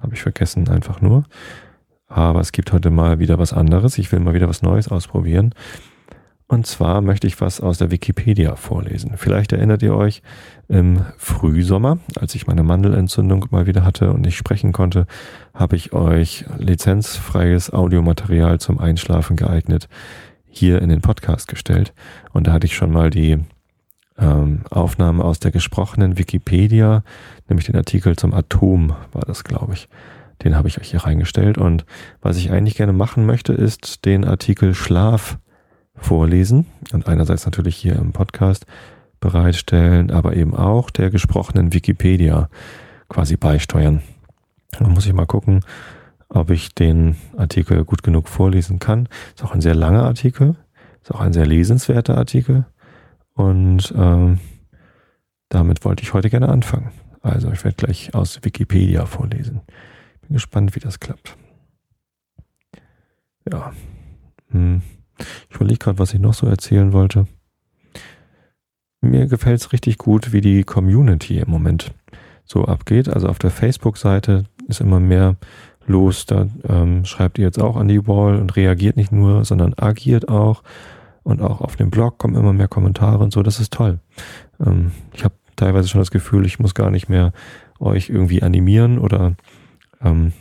habe 0.00 0.14
ich 0.14 0.22
vergessen 0.22 0.68
einfach 0.68 1.00
nur. 1.00 1.24
Aber 2.08 2.40
es 2.40 2.52
gibt 2.52 2.72
heute 2.72 2.90
mal 2.90 3.18
wieder 3.18 3.38
was 3.38 3.52
anderes. 3.52 3.96
Ich 3.98 4.12
will 4.12 4.20
mal 4.20 4.34
wieder 4.34 4.48
was 4.48 4.62
Neues 4.62 4.88
ausprobieren. 4.88 5.54
Und 6.52 6.66
zwar 6.66 7.00
möchte 7.00 7.26
ich 7.26 7.40
was 7.40 7.62
aus 7.62 7.78
der 7.78 7.90
Wikipedia 7.90 8.56
vorlesen. 8.56 9.12
Vielleicht 9.16 9.52
erinnert 9.52 9.82
ihr 9.82 9.94
euch, 9.94 10.20
im 10.68 11.04
Frühsommer, 11.16 11.98
als 12.20 12.34
ich 12.34 12.46
meine 12.46 12.62
Mandelentzündung 12.62 13.46
mal 13.50 13.66
wieder 13.66 13.86
hatte 13.86 14.12
und 14.12 14.20
nicht 14.20 14.36
sprechen 14.36 14.72
konnte, 14.72 15.06
habe 15.54 15.76
ich 15.76 15.94
euch 15.94 16.44
lizenzfreies 16.58 17.72
Audiomaterial 17.72 18.60
zum 18.60 18.78
Einschlafen 18.78 19.36
geeignet 19.36 19.88
hier 20.52 20.80
in 20.80 20.90
den 20.90 21.00
Podcast 21.00 21.48
gestellt. 21.48 21.92
Und 22.32 22.46
da 22.46 22.52
hatte 22.52 22.66
ich 22.66 22.76
schon 22.76 22.92
mal 22.92 23.10
die 23.10 23.38
ähm, 24.18 24.60
Aufnahme 24.70 25.24
aus 25.24 25.40
der 25.40 25.50
gesprochenen 25.50 26.18
Wikipedia, 26.18 27.02
nämlich 27.48 27.66
den 27.66 27.76
Artikel 27.76 28.16
zum 28.16 28.34
Atom 28.34 28.94
war 29.12 29.22
das, 29.26 29.44
glaube 29.44 29.72
ich. 29.72 29.88
Den 30.44 30.56
habe 30.56 30.68
ich 30.68 30.78
euch 30.78 30.90
hier 30.90 31.04
reingestellt. 31.04 31.56
Und 31.56 31.84
was 32.20 32.36
ich 32.36 32.50
eigentlich 32.50 32.76
gerne 32.76 32.92
machen 32.92 33.26
möchte, 33.26 33.52
ist 33.52 34.04
den 34.04 34.24
Artikel 34.24 34.74
Schlaf 34.74 35.38
vorlesen 35.94 36.66
und 36.92 37.06
einerseits 37.06 37.44
natürlich 37.44 37.76
hier 37.76 37.96
im 37.96 38.12
Podcast 38.12 38.66
bereitstellen, 39.20 40.10
aber 40.10 40.36
eben 40.36 40.54
auch 40.54 40.90
der 40.90 41.10
gesprochenen 41.10 41.72
Wikipedia 41.72 42.48
quasi 43.08 43.36
beisteuern. 43.36 44.02
Da 44.78 44.88
muss 44.88 45.06
ich 45.06 45.12
mal 45.12 45.26
gucken, 45.26 45.60
ob 46.32 46.50
ich 46.50 46.74
den 46.74 47.16
Artikel 47.36 47.84
gut 47.84 48.02
genug 48.02 48.28
vorlesen 48.28 48.78
kann. 48.78 49.08
Ist 49.34 49.44
auch 49.44 49.52
ein 49.52 49.60
sehr 49.60 49.74
langer 49.74 50.04
Artikel, 50.04 50.56
ist 51.02 51.12
auch 51.12 51.20
ein 51.20 51.32
sehr 51.32 51.46
lesenswerter 51.46 52.16
Artikel 52.16 52.66
und 53.34 53.92
ähm, 53.96 54.38
damit 55.48 55.84
wollte 55.84 56.02
ich 56.02 56.14
heute 56.14 56.30
gerne 56.30 56.48
anfangen. 56.48 56.90
Also 57.20 57.50
ich 57.52 57.62
werde 57.64 57.76
gleich 57.76 58.14
aus 58.14 58.40
Wikipedia 58.42 59.06
vorlesen. 59.06 59.60
Bin 60.22 60.32
gespannt, 60.32 60.74
wie 60.74 60.80
das 60.80 60.98
klappt. 60.98 61.36
Ja. 63.50 63.72
Hm. 64.50 64.82
Ich 65.50 65.56
überlege 65.56 65.78
gerade, 65.78 65.98
was 65.98 66.14
ich 66.14 66.20
noch 66.20 66.34
so 66.34 66.46
erzählen 66.46 66.92
wollte. 66.92 67.26
Mir 69.00 69.26
gefällt 69.26 69.60
es 69.60 69.72
richtig 69.72 69.98
gut, 69.98 70.32
wie 70.32 70.40
die 70.40 70.62
Community 70.64 71.38
im 71.38 71.50
Moment 71.50 71.92
so 72.44 72.64
abgeht. 72.64 73.08
Also 73.08 73.28
auf 73.28 73.38
der 73.38 73.50
Facebook-Seite 73.50 74.44
ist 74.68 74.80
immer 74.80 75.00
mehr 75.00 75.36
los. 75.86 76.26
Da 76.26 76.46
ähm, 76.68 77.04
schreibt 77.04 77.38
ihr 77.38 77.44
jetzt 77.44 77.60
auch 77.60 77.76
an 77.76 77.88
die 77.88 78.06
Wall 78.06 78.36
und 78.36 78.56
reagiert 78.56 78.96
nicht 78.96 79.12
nur, 79.12 79.44
sondern 79.44 79.74
agiert 79.74 80.28
auch. 80.28 80.62
Und 81.22 81.40
auch 81.40 81.60
auf 81.60 81.76
dem 81.76 81.90
Blog 81.90 82.18
kommen 82.18 82.34
immer 82.34 82.52
mehr 82.52 82.68
Kommentare 82.68 83.22
und 83.22 83.32
so. 83.32 83.42
Das 83.42 83.60
ist 83.60 83.72
toll. 83.72 84.00
Ähm, 84.64 84.92
ich 85.12 85.24
habe 85.24 85.34
teilweise 85.56 85.88
schon 85.88 86.00
das 86.00 86.10
Gefühl, 86.10 86.46
ich 86.46 86.58
muss 86.58 86.74
gar 86.74 86.90
nicht 86.90 87.08
mehr 87.08 87.32
euch 87.78 88.08
irgendwie 88.08 88.42
animieren 88.42 88.98
oder 88.98 89.34
ähm, 90.02 90.32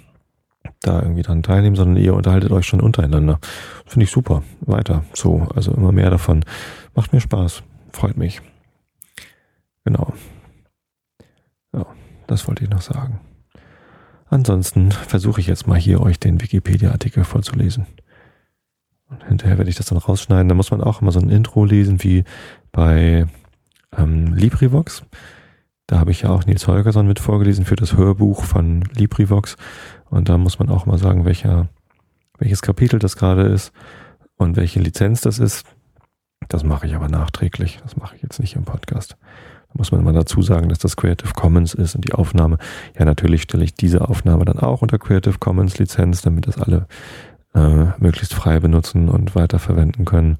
da 0.81 1.01
irgendwie 1.01 1.21
dran 1.21 1.43
teilnehmen, 1.43 1.75
sondern 1.75 2.03
ihr 2.03 2.15
unterhaltet 2.15 2.51
euch 2.51 2.65
schon 2.65 2.81
untereinander. 2.81 3.39
Finde 3.85 4.05
ich 4.05 4.11
super. 4.11 4.43
Weiter. 4.61 5.03
So, 5.13 5.47
also 5.55 5.71
immer 5.71 5.91
mehr 5.91 6.09
davon. 6.09 6.43
Macht 6.95 7.13
mir 7.13 7.21
Spaß. 7.21 7.63
Freut 7.91 8.17
mich. 8.17 8.41
Genau. 9.85 10.13
Ja, 11.73 11.85
das 12.27 12.47
wollte 12.47 12.63
ich 12.63 12.69
noch 12.69 12.81
sagen. 12.81 13.19
Ansonsten 14.31 14.93
versuche 14.93 15.41
ich 15.41 15.47
jetzt 15.47 15.67
mal 15.67 15.77
hier 15.77 15.99
euch 15.99 16.17
den 16.17 16.39
Wikipedia-Artikel 16.41 17.25
vorzulesen. 17.25 17.85
Und 19.09 19.25
hinterher 19.25 19.57
werde 19.57 19.69
ich 19.69 19.75
das 19.75 19.87
dann 19.87 19.97
rausschneiden. 19.97 20.47
Da 20.47 20.55
muss 20.55 20.71
man 20.71 20.79
auch 20.79 21.01
immer 21.01 21.11
so 21.11 21.19
ein 21.19 21.29
Intro 21.29 21.65
lesen 21.65 22.01
wie 22.01 22.23
bei 22.71 23.27
ähm, 23.95 24.33
LibriVox. 24.33 25.03
Da 25.85 25.99
habe 25.99 26.11
ich 26.11 26.21
ja 26.21 26.29
auch 26.29 26.45
Nils 26.45 26.65
Holgersson 26.65 27.07
mit 27.07 27.19
vorgelesen 27.19 27.65
für 27.65 27.75
das 27.75 27.97
Hörbuch 27.97 28.45
von 28.45 28.83
LibriVox. 28.95 29.57
Und 30.09 30.29
da 30.29 30.37
muss 30.37 30.59
man 30.59 30.69
auch 30.69 30.85
mal 30.85 30.97
sagen, 30.97 31.25
welcher, 31.25 31.67
welches 32.37 32.61
Kapitel 32.61 32.99
das 32.99 33.17
gerade 33.17 33.41
ist 33.43 33.73
und 34.37 34.55
welche 34.55 34.79
Lizenz 34.79 35.19
das 35.19 35.39
ist. 35.39 35.65
Das 36.47 36.63
mache 36.63 36.87
ich 36.87 36.95
aber 36.95 37.09
nachträglich. 37.09 37.79
Das 37.83 37.97
mache 37.97 38.15
ich 38.15 38.21
jetzt 38.21 38.39
nicht 38.39 38.55
im 38.55 38.63
Podcast. 38.63 39.17
Muss 39.73 39.91
man 39.91 40.01
immer 40.01 40.13
dazu 40.13 40.41
sagen, 40.41 40.69
dass 40.69 40.79
das 40.79 40.97
Creative 40.97 41.33
Commons 41.33 41.73
ist 41.73 41.95
und 41.95 42.05
die 42.05 42.13
Aufnahme. 42.13 42.57
Ja, 42.97 43.05
natürlich 43.05 43.43
stelle 43.43 43.63
ich 43.63 43.73
diese 43.73 44.07
Aufnahme 44.07 44.45
dann 44.45 44.59
auch 44.59 44.81
unter 44.81 44.99
Creative 44.99 45.37
Commons 45.39 45.77
Lizenz, 45.77 46.21
damit 46.21 46.47
das 46.47 46.57
alle 46.57 46.87
äh, 47.53 47.85
möglichst 47.97 48.33
frei 48.33 48.59
benutzen 48.59 49.09
und 49.09 49.35
weiterverwenden 49.35 50.05
können. 50.05 50.37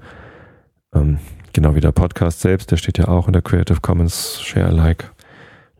Ähm, 0.94 1.18
genau 1.52 1.74
wie 1.74 1.80
der 1.80 1.92
Podcast 1.92 2.40
selbst, 2.40 2.70
der 2.70 2.76
steht 2.76 2.98
ja 2.98 3.08
auch 3.08 3.26
unter 3.26 3.42
Creative 3.42 3.80
Commons 3.80 4.40
Share 4.42 4.66
Alike 4.66 5.06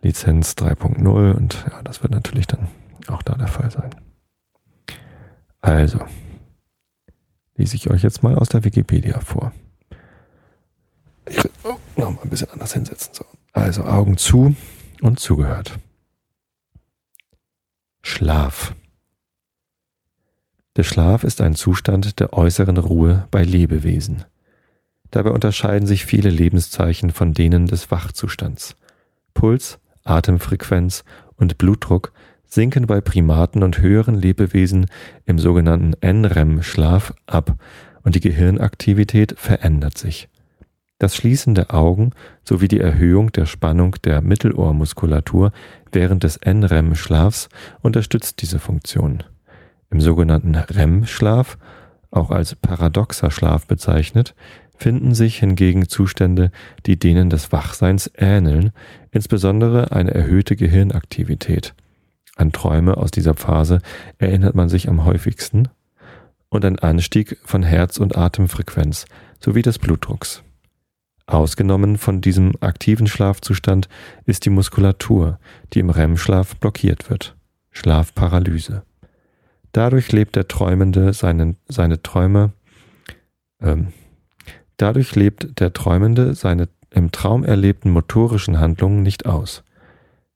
Lizenz 0.02 0.52
3.0 0.52 1.32
und 1.32 1.64
ja, 1.70 1.82
das 1.82 2.02
wird 2.02 2.12
natürlich 2.12 2.46
dann 2.46 2.68
auch 3.08 3.22
da 3.22 3.34
der 3.34 3.48
Fall 3.48 3.70
sein. 3.70 3.90
Also, 5.60 6.00
lese 7.56 7.76
ich 7.76 7.88
euch 7.88 8.02
jetzt 8.02 8.22
mal 8.22 8.34
aus 8.34 8.48
der 8.48 8.64
Wikipedia 8.64 9.20
vor. 9.20 9.52
Ich 11.26 11.38
oh, 11.62 11.76
noch 11.96 12.10
mal 12.10 12.22
ein 12.22 12.30
bisschen 12.30 12.50
anders 12.50 12.72
hinsetzen. 12.72 13.14
So. 13.14 13.24
Also 13.52 13.84
Augen 13.84 14.16
zu 14.16 14.56
und 15.02 15.20
zugehört. 15.20 15.78
Schlaf. 18.02 18.74
Der 20.76 20.84
Schlaf 20.84 21.22
ist 21.22 21.40
ein 21.42 21.54
Zustand 21.54 22.18
der 22.18 22.32
äußeren 22.32 22.78
Ruhe 22.78 23.28
bei 23.30 23.44
Lebewesen. 23.44 24.24
Dabei 25.10 25.30
unterscheiden 25.30 25.86
sich 25.86 26.06
viele 26.06 26.30
Lebenszeichen 26.30 27.10
von 27.10 27.34
denen 27.34 27.66
des 27.66 27.90
Wachzustands. 27.90 28.76
Puls, 29.34 29.78
Atemfrequenz 30.04 31.04
und 31.36 31.58
Blutdruck 31.58 32.12
sinken 32.46 32.86
bei 32.86 33.02
Primaten 33.02 33.62
und 33.62 33.78
höheren 33.78 34.14
Lebewesen 34.14 34.86
im 35.26 35.38
sogenannten 35.38 35.92
NREM-Schlaf 36.00 37.14
ab 37.26 37.56
und 38.02 38.14
die 38.14 38.20
Gehirnaktivität 38.20 39.38
verändert 39.38 39.98
sich. 39.98 40.28
Das 41.02 41.16
Schließen 41.16 41.56
der 41.56 41.74
Augen 41.74 42.10
sowie 42.44 42.68
die 42.68 42.78
Erhöhung 42.78 43.32
der 43.32 43.46
Spannung 43.46 43.96
der 44.04 44.20
Mittelohrmuskulatur 44.20 45.50
während 45.90 46.22
des 46.22 46.38
NREM-Schlafs 46.40 47.48
unterstützt 47.80 48.40
diese 48.40 48.60
Funktion. 48.60 49.24
Im 49.90 50.00
sogenannten 50.00 50.54
REM-Schlaf, 50.54 51.58
auch 52.12 52.30
als 52.30 52.54
paradoxer 52.54 53.32
Schlaf 53.32 53.66
bezeichnet, 53.66 54.36
finden 54.76 55.12
sich 55.12 55.40
hingegen 55.40 55.88
Zustände, 55.88 56.52
die 56.86 57.00
denen 57.00 57.30
des 57.30 57.50
Wachseins 57.50 58.08
ähneln, 58.16 58.70
insbesondere 59.10 59.90
eine 59.90 60.14
erhöhte 60.14 60.54
Gehirnaktivität. 60.54 61.74
An 62.36 62.52
Träume 62.52 62.96
aus 62.96 63.10
dieser 63.10 63.34
Phase 63.34 63.80
erinnert 64.18 64.54
man 64.54 64.68
sich 64.68 64.88
am 64.88 65.04
häufigsten 65.04 65.66
und 66.48 66.64
ein 66.64 66.78
Anstieg 66.78 67.38
von 67.42 67.64
Herz- 67.64 67.98
und 67.98 68.16
Atemfrequenz 68.16 69.06
sowie 69.40 69.62
des 69.62 69.80
Blutdrucks. 69.80 70.44
Ausgenommen 71.32 71.98
von 71.98 72.20
diesem 72.20 72.52
aktiven 72.60 73.06
Schlafzustand 73.06 73.88
ist 74.26 74.44
die 74.44 74.50
Muskulatur, 74.50 75.38
die 75.72 75.80
im 75.80 75.90
REM-Schlaf 75.90 76.56
blockiert 76.56 77.10
wird. 77.10 77.36
Schlafparalyse. 77.70 78.82
Dadurch 79.72 80.12
lebt 80.12 80.36
der 80.36 80.46
Träumende 80.46 81.12
seinen, 81.12 81.56
seine 81.68 82.02
Träume, 82.02 82.52
ähm, 83.60 83.88
Dadurch 84.82 85.14
lebt 85.14 85.60
der 85.60 85.72
Träumende 85.72 86.34
seine 86.34 86.68
im 86.90 87.12
Traum 87.12 87.44
erlebten 87.44 87.90
motorischen 87.90 88.58
Handlungen 88.58 89.04
nicht 89.04 89.26
aus. 89.26 89.62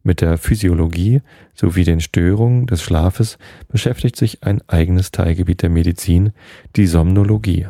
Mit 0.05 0.21
der 0.21 0.39
Physiologie 0.39 1.21
sowie 1.53 1.83
den 1.83 2.01
Störungen 2.01 2.69
des 2.69 2.81
Schlafes 2.81 3.39
beschäftigt 3.67 4.15
sich 4.15 4.45
ein 4.45 4.63
eigenes 4.69 5.11
Teilgebiet 5.11 5.63
der 5.63 5.71
Medizin, 5.71 6.33
die 6.77 6.87
Somnologie, 6.87 7.67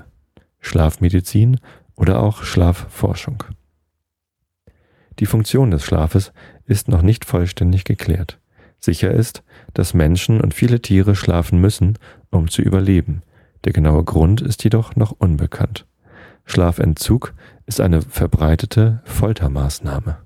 Schlafmedizin 0.61 1.59
oder 1.97 2.23
auch 2.23 2.45
Schlafforschung. 2.45 3.43
Die 5.19 5.27
Funktion 5.27 5.71
des 5.71 5.83
Schlafes 5.83 6.33
ist 6.67 6.89
noch 6.89 7.03
nicht 7.03 7.25
vollständig 7.25 7.85
geklärt. 7.85 8.39
Sicher 8.79 9.11
ist, 9.11 9.43
dass 9.75 9.95
Menschen 9.95 10.41
und 10.41 10.55
viele 10.55 10.81
Tiere 10.81 11.17
schlafen 11.17 11.61
müssen, 11.61 11.99
um 12.31 12.49
zu 12.49 12.63
überleben. 12.63 13.23
Der 13.65 13.73
genaue 13.73 14.05
Grund 14.05 14.43
ist 14.43 14.63
jedoch 14.65 14.95
noch 14.95 15.13
unbekannt. 15.13 15.87
Schlafentzug 16.45 17.35
ist 17.65 17.81
eine 17.81 18.03
verbreitete 18.03 19.03
Foltermaßnahme. 19.05 20.19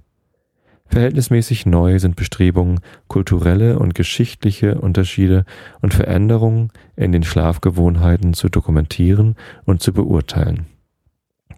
Verhältnismäßig 0.86 1.66
neu 1.66 2.00
sind 2.00 2.16
Bestrebungen, 2.16 2.80
kulturelle 3.06 3.78
und 3.78 3.94
geschichtliche 3.94 4.80
Unterschiede 4.80 5.44
und 5.80 5.94
Veränderungen 5.94 6.72
in 6.96 7.12
den 7.12 7.22
Schlafgewohnheiten 7.22 8.34
zu 8.34 8.48
dokumentieren 8.48 9.36
und 9.64 9.80
zu 9.80 9.92
beurteilen. 9.92 10.66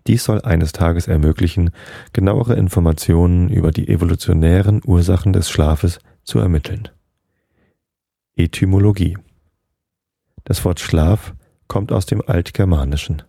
Dies 0.06 0.25
soll 0.25 0.40
eines 0.42 0.73
Tages 0.73 1.06
ermöglichen, 1.06 1.71
genauere 2.12 2.54
Informationen 2.54 3.49
über 3.49 3.71
die 3.71 3.88
evolutionären 3.88 4.80
Ursachen 4.85 5.32
des 5.32 5.49
Schlafes 5.49 6.00
zu 6.25 6.38
ermitteln. 6.38 6.88
Etymologie 8.35 9.18
Das 10.44 10.64
Wort 10.64 10.80
Schlaf 10.80 11.35
kommt 11.68 11.92
aus 11.92 12.06
dem 12.06 12.23
Altgermanischen. 12.26 13.23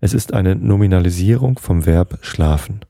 Es 0.00 0.14
ist 0.14 0.32
eine 0.32 0.56
Nominalisierung 0.56 1.58
vom 1.58 1.86
Verb 1.86 2.18
schlafen. 2.22 2.80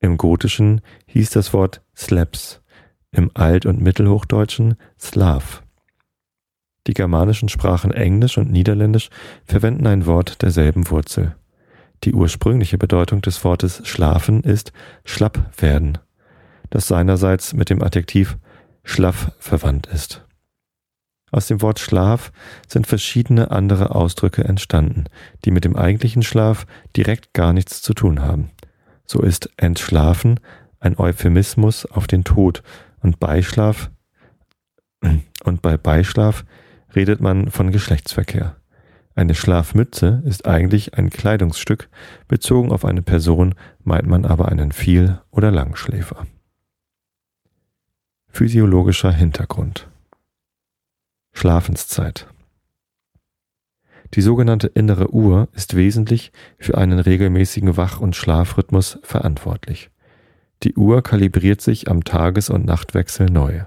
Im 0.00 0.16
Gotischen 0.16 0.80
hieß 1.06 1.30
das 1.30 1.52
Wort 1.52 1.82
slaps, 1.96 2.62
im 3.10 3.30
Alt- 3.34 3.66
und 3.66 3.80
Mittelhochdeutschen 3.80 4.76
Slav. 4.98 5.62
Die 6.86 6.94
germanischen 6.94 7.48
Sprachen 7.48 7.92
Englisch 7.92 8.36
und 8.36 8.50
Niederländisch 8.50 9.08
verwenden 9.44 9.86
ein 9.86 10.06
Wort 10.06 10.42
derselben 10.42 10.90
Wurzel. 10.90 11.34
Die 12.04 12.12
ursprüngliche 12.12 12.76
Bedeutung 12.76 13.22
des 13.22 13.42
Wortes 13.44 13.80
schlafen 13.86 14.42
ist 14.42 14.72
schlapp 15.04 15.50
werden, 15.60 15.98
das 16.68 16.86
seinerseits 16.86 17.54
mit 17.54 17.70
dem 17.70 17.82
Adjektiv 17.82 18.36
schlaff 18.82 19.32
verwandt 19.38 19.86
ist. 19.86 20.26
Aus 21.30 21.46
dem 21.46 21.62
Wort 21.62 21.80
Schlaf 21.80 22.30
sind 22.68 22.86
verschiedene 22.86 23.50
andere 23.50 23.94
Ausdrücke 23.94 24.44
entstanden, 24.44 25.04
die 25.44 25.50
mit 25.50 25.64
dem 25.64 25.76
eigentlichen 25.76 26.22
Schlaf 26.22 26.66
direkt 26.94 27.32
gar 27.32 27.52
nichts 27.52 27.82
zu 27.82 27.94
tun 27.94 28.20
haben. 28.20 28.50
So 29.06 29.20
ist 29.20 29.50
entschlafen 29.56 30.40
ein 30.80 30.98
Euphemismus 30.98 31.86
auf 31.86 32.06
den 32.06 32.24
Tod 32.24 32.62
und 33.00 33.18
Beischlaf 33.18 33.90
und 35.44 35.62
bei 35.62 35.76
Beischlaf 35.76 36.44
redet 36.94 37.20
man 37.20 37.50
von 37.50 37.72
Geschlechtsverkehr. 37.72 38.56
Eine 39.16 39.34
Schlafmütze 39.34 40.22
ist 40.24 40.46
eigentlich 40.46 40.94
ein 40.94 41.10
Kleidungsstück, 41.10 41.88
bezogen 42.26 42.72
auf 42.72 42.84
eine 42.84 43.02
Person 43.02 43.54
meint 43.82 44.08
man 44.08 44.24
aber 44.24 44.48
einen 44.48 44.72
Viel- 44.72 45.20
oder 45.30 45.52
Langschläfer. 45.52 46.26
Physiologischer 48.28 49.12
Hintergrund 49.12 49.88
Schlafenszeit. 51.32 52.28
Die 54.14 54.22
sogenannte 54.22 54.68
innere 54.68 55.12
Uhr 55.12 55.48
ist 55.52 55.74
wesentlich 55.74 56.30
für 56.58 56.78
einen 56.78 57.00
regelmäßigen 57.00 57.76
Wach- 57.76 58.00
und 58.00 58.14
Schlafrhythmus 58.14 58.98
verantwortlich. 59.02 59.90
Die 60.62 60.74
Uhr 60.74 61.02
kalibriert 61.02 61.60
sich 61.60 61.88
am 61.90 62.04
Tages- 62.04 62.50
und 62.50 62.64
Nachtwechsel 62.64 63.26
neu. 63.26 63.64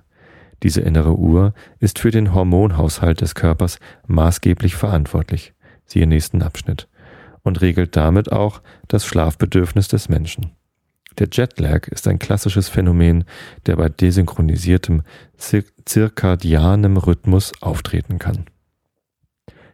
Diese 0.63 0.82
innere 0.82 1.17
Uhr 1.17 1.54
ist 1.80 2.00
für 2.00 2.12
den 2.12 2.34
Hormonhaushalt 2.34 3.22
des 3.22 3.36
Körpers 3.36 3.80
maßgeblich 4.08 4.76
verantwortlich, 4.76 5.54
siehe 5.86 6.08
nächsten 6.08 6.41
Abschnitt, 6.41 6.88
und 7.43 7.62
regelt 7.62 7.96
damit 7.96 8.32
auch 8.32 8.62
das 8.88 9.06
Schlafbedürfnis 9.06 9.88
des 9.88 10.10
Menschen. 10.10 10.52
Der 11.20 11.28
Jetlag 11.32 11.88
ist 11.88 12.08
ein 12.08 12.20
klassisches 12.20 12.70
Phänomen, 12.70 13.24
der 13.65 13.76
bei 13.76 13.89
desynchronisiertem 13.89 15.02
zir 15.38 15.63
zirkadianem 15.86 16.98
Rhythmus 16.98 17.54
auftreten 17.62 18.20
kann. 18.20 18.46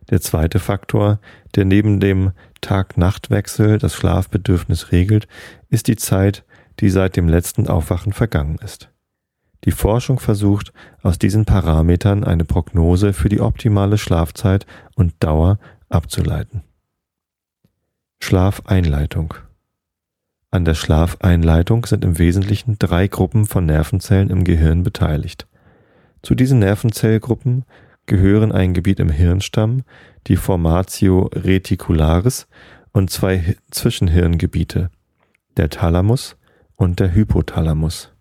Der 0.09 0.21
zweite 0.21 0.59
Faktor, 0.59 1.19
der 1.55 1.65
neben 1.65 1.99
dem 1.99 2.31
Tag-Nacht-Wechsel 2.61 3.77
das 3.77 3.95
Schlafbedürfnis 3.95 4.91
regelt, 4.91 5.27
ist 5.69 5.87
die 5.87 5.95
Zeit, 5.95 6.45
die 6.79 6.89
seit 6.89 7.15
dem 7.15 7.27
letzten 7.27 7.67
Aufwachen 7.67 8.13
vergangen 8.13 8.57
ist. 8.63 8.92
Die 9.65 9.71
Forschung 9.71 10.19
versucht, 10.19 10.73
aus 11.01 11.19
diesen 11.19 11.45
Parametern 11.45 12.23
eine 12.23 12.45
Prognose 12.45 13.13
für 13.13 13.29
die 13.29 13.39
optimale 13.39 13.97
Schlafzeit 13.97 14.65
und 14.95 15.13
Dauer 15.19 15.59
abzuleiten. 15.89 16.63
Schlafeinleitung 18.19 19.35
an 20.53 20.65
der 20.65 20.75
Schlafeinleitung 20.75 21.87
sind 21.87 22.05
im 22.05 22.19
Wesentlichen 22.19 22.77
drei 22.77 23.07
Gruppen 23.07 23.47
von 23.47 23.65
Nervenzellen 23.65 24.29
im 24.29 24.43
Gehirn 24.43 24.83
beteiligt. 24.83 25.47
Zu 26.21 26.35
diesen 26.35 26.59
Nervenzellgruppen 26.59 27.65
gehören 28.05 28.51
ein 28.51 28.75
Gebiet 28.75 28.99
im 28.99 29.09
Hirnstamm, 29.09 29.81
die 30.27 30.35
Formatio 30.35 31.31
reticularis 31.33 32.45
und 32.91 33.09
zwei 33.09 33.55
Zwischenhirngebiete, 33.71 34.91
der 35.57 35.71
Thalamus 35.71 36.37
und 36.75 36.99
der 36.99 37.15
Hypothalamus. 37.15 38.12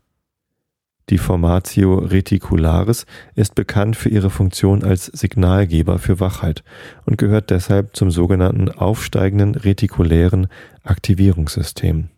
Die 1.09 1.19
Formatio 1.19 1.99
reticularis 1.99 3.07
ist 3.35 3.55
bekannt 3.55 3.97
für 3.97 4.09
ihre 4.09 4.31
Funktion 4.31 4.85
als 4.85 5.07
Signalgeber 5.07 5.99
für 5.99 6.21
Wachheit 6.21 6.63
und 7.05 7.19
gehört 7.19 7.51
deshalb 7.51 7.97
zum 7.97 8.11
sogenannten 8.11 8.71
aufsteigenden 8.71 9.55
retikulären 9.55 10.47
Aktivierungssystem. 10.85 12.09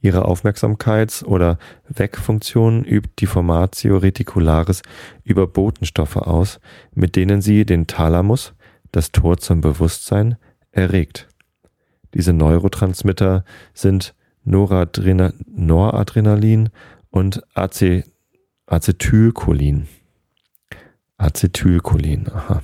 Ihre 0.00 0.26
Aufmerksamkeits- 0.26 1.24
oder 1.24 1.58
Wegfunktion 1.88 2.84
übt 2.84 3.10
die 3.18 3.26
Formatio 3.26 3.98
reticularis 3.98 4.82
über 5.24 5.46
Botenstoffe 5.46 6.16
aus, 6.16 6.60
mit 6.94 7.16
denen 7.16 7.42
sie 7.42 7.66
den 7.66 7.86
Thalamus, 7.86 8.54
das 8.92 9.12
Tor 9.12 9.38
zum 9.38 9.60
Bewusstsein, 9.60 10.36
erregt. 10.70 11.28
Diese 12.14 12.32
Neurotransmitter 12.32 13.44
sind 13.74 14.14
Noradrena 14.44 15.32
Noradrenalin 15.46 16.70
und 17.10 17.42
Ace 17.54 18.04
Acetylcholin. 18.66 19.88
Acetylcholin, 21.16 22.28
aha. 22.32 22.62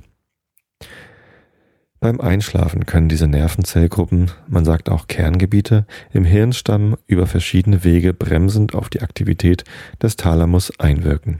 Beim 2.01 2.19
Einschlafen 2.19 2.85
können 2.85 3.07
diese 3.07 3.27
Nervenzellgruppen, 3.27 4.31
man 4.49 4.65
sagt 4.65 4.89
auch 4.89 5.07
Kerngebiete, 5.07 5.85
im 6.11 6.25
Hirnstamm 6.25 6.97
über 7.07 7.27
verschiedene 7.27 7.85
Wege 7.85 8.13
bremsend 8.13 8.75
auf 8.75 8.89
die 8.89 9.01
Aktivität 9.01 9.63
des 10.01 10.17
Thalamus 10.17 10.77
einwirken. 10.81 11.39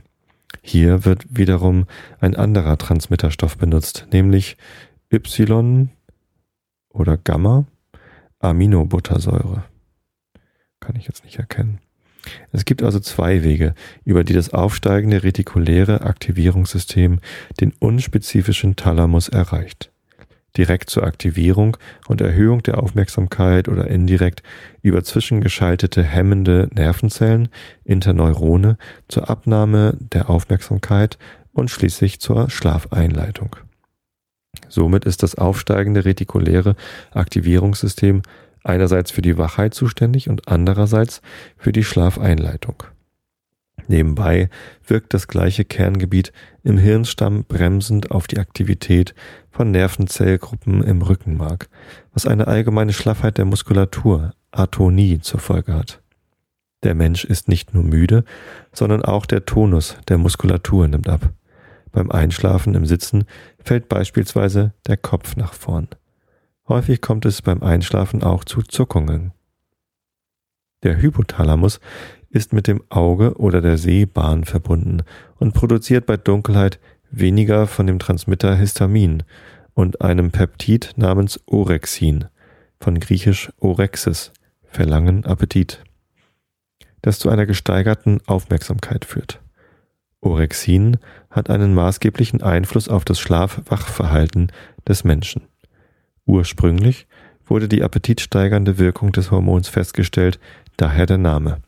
Hier 0.62 1.04
wird 1.04 1.26
wiederum 1.28 1.84
ein 2.18 2.34
anderer 2.34 2.78
Transmitterstoff 2.78 3.58
benutzt, 3.58 4.06
nämlich 4.10 4.56
Y 5.12 5.90
oder 6.88 7.18
Gamma 7.18 7.66
Aminobuttersäure. 8.38 9.64
kann 10.80 10.96
ich 10.96 11.06
jetzt 11.06 11.24
nicht 11.24 11.38
erkennen. 11.38 11.80
Es 12.52 12.64
gibt 12.64 12.82
also 12.82 13.00
zwei 13.00 13.42
Wege, 13.42 13.74
über 14.04 14.24
die 14.24 14.32
das 14.32 14.52
aufsteigende 14.52 15.22
retikuläre 15.22 16.02
Aktivierungssystem 16.02 17.20
den 17.60 17.72
unspezifischen 17.78 18.76
Thalamus 18.76 19.28
erreicht. 19.28 19.90
Direkt 20.56 20.88
zur 20.88 21.02
Aktivierung 21.02 21.76
und 22.06 22.20
Erhöhung 22.20 22.62
der 22.62 22.78
Aufmerksamkeit 22.78 23.68
oder 23.68 23.88
indirekt 23.88 24.42
über 24.82 25.02
zwischengeschaltete 25.02 26.02
hemmende 26.04 26.68
Nervenzellen, 26.72 27.48
Interneurone, 27.82 28.78
zur 29.08 29.28
Abnahme 29.28 29.96
der 29.98 30.30
Aufmerksamkeit 30.30 31.18
und 31.52 31.70
schließlich 31.70 32.20
zur 32.20 32.50
Schlafeinleitung. 32.50 33.56
Somit 34.68 35.04
ist 35.04 35.22
das 35.22 35.34
aufsteigende 35.34 36.04
retikuläre 36.04 36.76
Aktivierungssystem 37.12 38.22
einerseits 38.64 39.10
für 39.10 39.22
die 39.22 39.38
Wachheit 39.38 39.74
zuständig 39.74 40.28
und 40.28 40.48
andererseits 40.48 41.22
für 41.56 41.72
die 41.72 41.84
Schlafeinleitung. 41.84 42.82
Nebenbei 43.86 44.48
wirkt 44.86 45.12
das 45.14 45.28
gleiche 45.28 45.64
Kerngebiet 45.64 46.32
im 46.62 46.78
Hirnstamm 46.78 47.44
bremsend 47.44 48.10
auf 48.10 48.26
die 48.26 48.38
Aktivität 48.38 49.14
von 49.50 49.70
Nervenzellgruppen 49.70 50.82
im 50.82 51.02
Rückenmark, 51.02 51.68
was 52.12 52.26
eine 52.26 52.46
allgemeine 52.46 52.92
Schlaffheit 52.92 53.38
der 53.38 53.44
Muskulatur, 53.44 54.32
Atonie, 54.52 55.20
zur 55.20 55.40
Folge 55.40 55.74
hat. 55.74 56.00
Der 56.82 56.94
Mensch 56.94 57.24
ist 57.24 57.48
nicht 57.48 57.74
nur 57.74 57.82
müde, 57.82 58.24
sondern 58.72 59.02
auch 59.02 59.26
der 59.26 59.44
Tonus 59.44 59.96
der 60.08 60.18
Muskulatur 60.18 60.88
nimmt 60.88 61.08
ab. 61.08 61.30
Beim 61.92 62.10
Einschlafen 62.10 62.74
im 62.74 62.86
Sitzen 62.86 63.24
fällt 63.62 63.88
beispielsweise 63.88 64.72
der 64.86 64.96
Kopf 64.96 65.36
nach 65.36 65.54
vorn. 65.54 65.88
Häufig 66.66 67.02
kommt 67.02 67.26
es 67.26 67.42
beim 67.42 67.62
Einschlafen 67.62 68.22
auch 68.22 68.44
zu 68.44 68.62
Zuckungen. 68.62 69.32
Der 70.82 71.00
Hypothalamus 71.00 71.78
ist 72.30 72.52
mit 72.52 72.66
dem 72.66 72.82
Auge 72.88 73.36
oder 73.36 73.60
der 73.60 73.76
Sehbahn 73.76 74.44
verbunden 74.44 75.02
und 75.38 75.52
produziert 75.52 76.06
bei 76.06 76.16
Dunkelheit 76.16 76.80
weniger 77.10 77.66
von 77.66 77.86
dem 77.86 77.98
Transmitter 77.98 78.54
Histamin 78.54 79.22
und 79.74 80.00
einem 80.00 80.30
Peptid 80.30 80.94
namens 80.96 81.40
Orexin, 81.46 82.26
von 82.80 82.98
griechisch 82.98 83.52
Orexis, 83.60 84.32
Verlangen, 84.62 85.26
Appetit, 85.26 85.84
das 87.02 87.18
zu 87.18 87.28
einer 87.28 87.46
gesteigerten 87.46 88.20
Aufmerksamkeit 88.26 89.04
führt. 89.04 89.40
Orexin 90.20 90.96
hat 91.30 91.50
einen 91.50 91.74
maßgeblichen 91.74 92.42
Einfluss 92.42 92.88
auf 92.88 93.04
das 93.04 93.20
Schlaf-Wachverhalten 93.20 94.50
des 94.88 95.04
Menschen. 95.04 95.42
Ursprünglich 96.26 97.06
wurde 97.46 97.68
die 97.68 97.82
appetitsteigernde 97.82 98.78
Wirkung 98.78 99.12
des 99.12 99.30
Hormons 99.30 99.68
festgestellt, 99.68 100.38
daher 100.76 101.06
der 101.06 101.18
Name. 101.18 101.60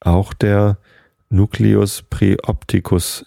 Auch 0.00 0.32
der 0.34 0.78
Nucleus 1.30 2.02
preopticus 2.02 3.26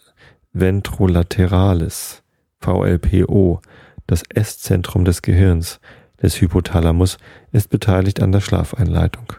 ventrolateralis, 0.54 2.24
VLPO, 2.60 3.62
das 4.08 4.24
S-Zentrum 4.30 5.06
des 5.06 5.22
Gehirns, 5.22 5.80
des 6.22 6.40
Hypothalamus, 6.40 7.18
ist 7.52 7.70
beteiligt 7.70 8.22
an 8.22 8.32
der 8.32 8.42
Schlafeinleitung. 8.42 9.34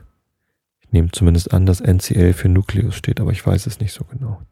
Ich 0.81 0.93
nehme 0.93 1.11
zumindest 1.11 1.53
an, 1.53 1.67
dass 1.67 1.81
NCL 1.81 2.33
für 2.35 2.49
Nucleus 2.49 2.95
steht, 2.95 3.21
aber 3.21 3.33
ich 3.33 3.47
weiß 3.47 3.67
es 3.67 3.81
nicht 3.81 3.93
so 3.93 4.05
genau. 4.05 4.43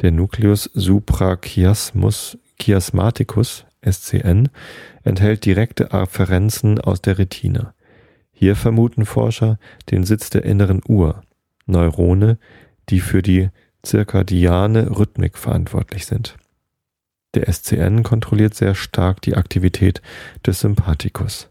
Der 0.00 0.10
Nucleus 0.10 0.64
suprachiasmus 0.74 2.38
chiasmaticus 2.58 3.64
SCN, 3.88 4.48
enthält 5.04 5.44
direkte 5.44 5.92
Afferenzen 5.92 6.80
aus 6.80 7.02
der 7.02 7.18
Retina. 7.18 7.74
Hier 8.32 8.56
vermuten 8.56 9.06
Forscher 9.06 9.58
den 9.90 10.04
Sitz 10.04 10.30
der 10.30 10.44
inneren 10.44 10.80
Uhr, 10.86 11.22
Neurone, 11.66 12.38
die 12.88 13.00
für 13.00 13.22
die 13.22 13.50
zirkadiane 13.82 14.96
Rhythmik 14.98 15.36
verantwortlich 15.36 16.06
sind. 16.06 16.36
Der 17.34 17.50
SCN 17.50 18.02
kontrolliert 18.02 18.54
sehr 18.54 18.74
stark 18.74 19.22
die 19.22 19.36
Aktivität 19.36 20.02
des 20.46 20.60
Sympathikus. 20.60 21.50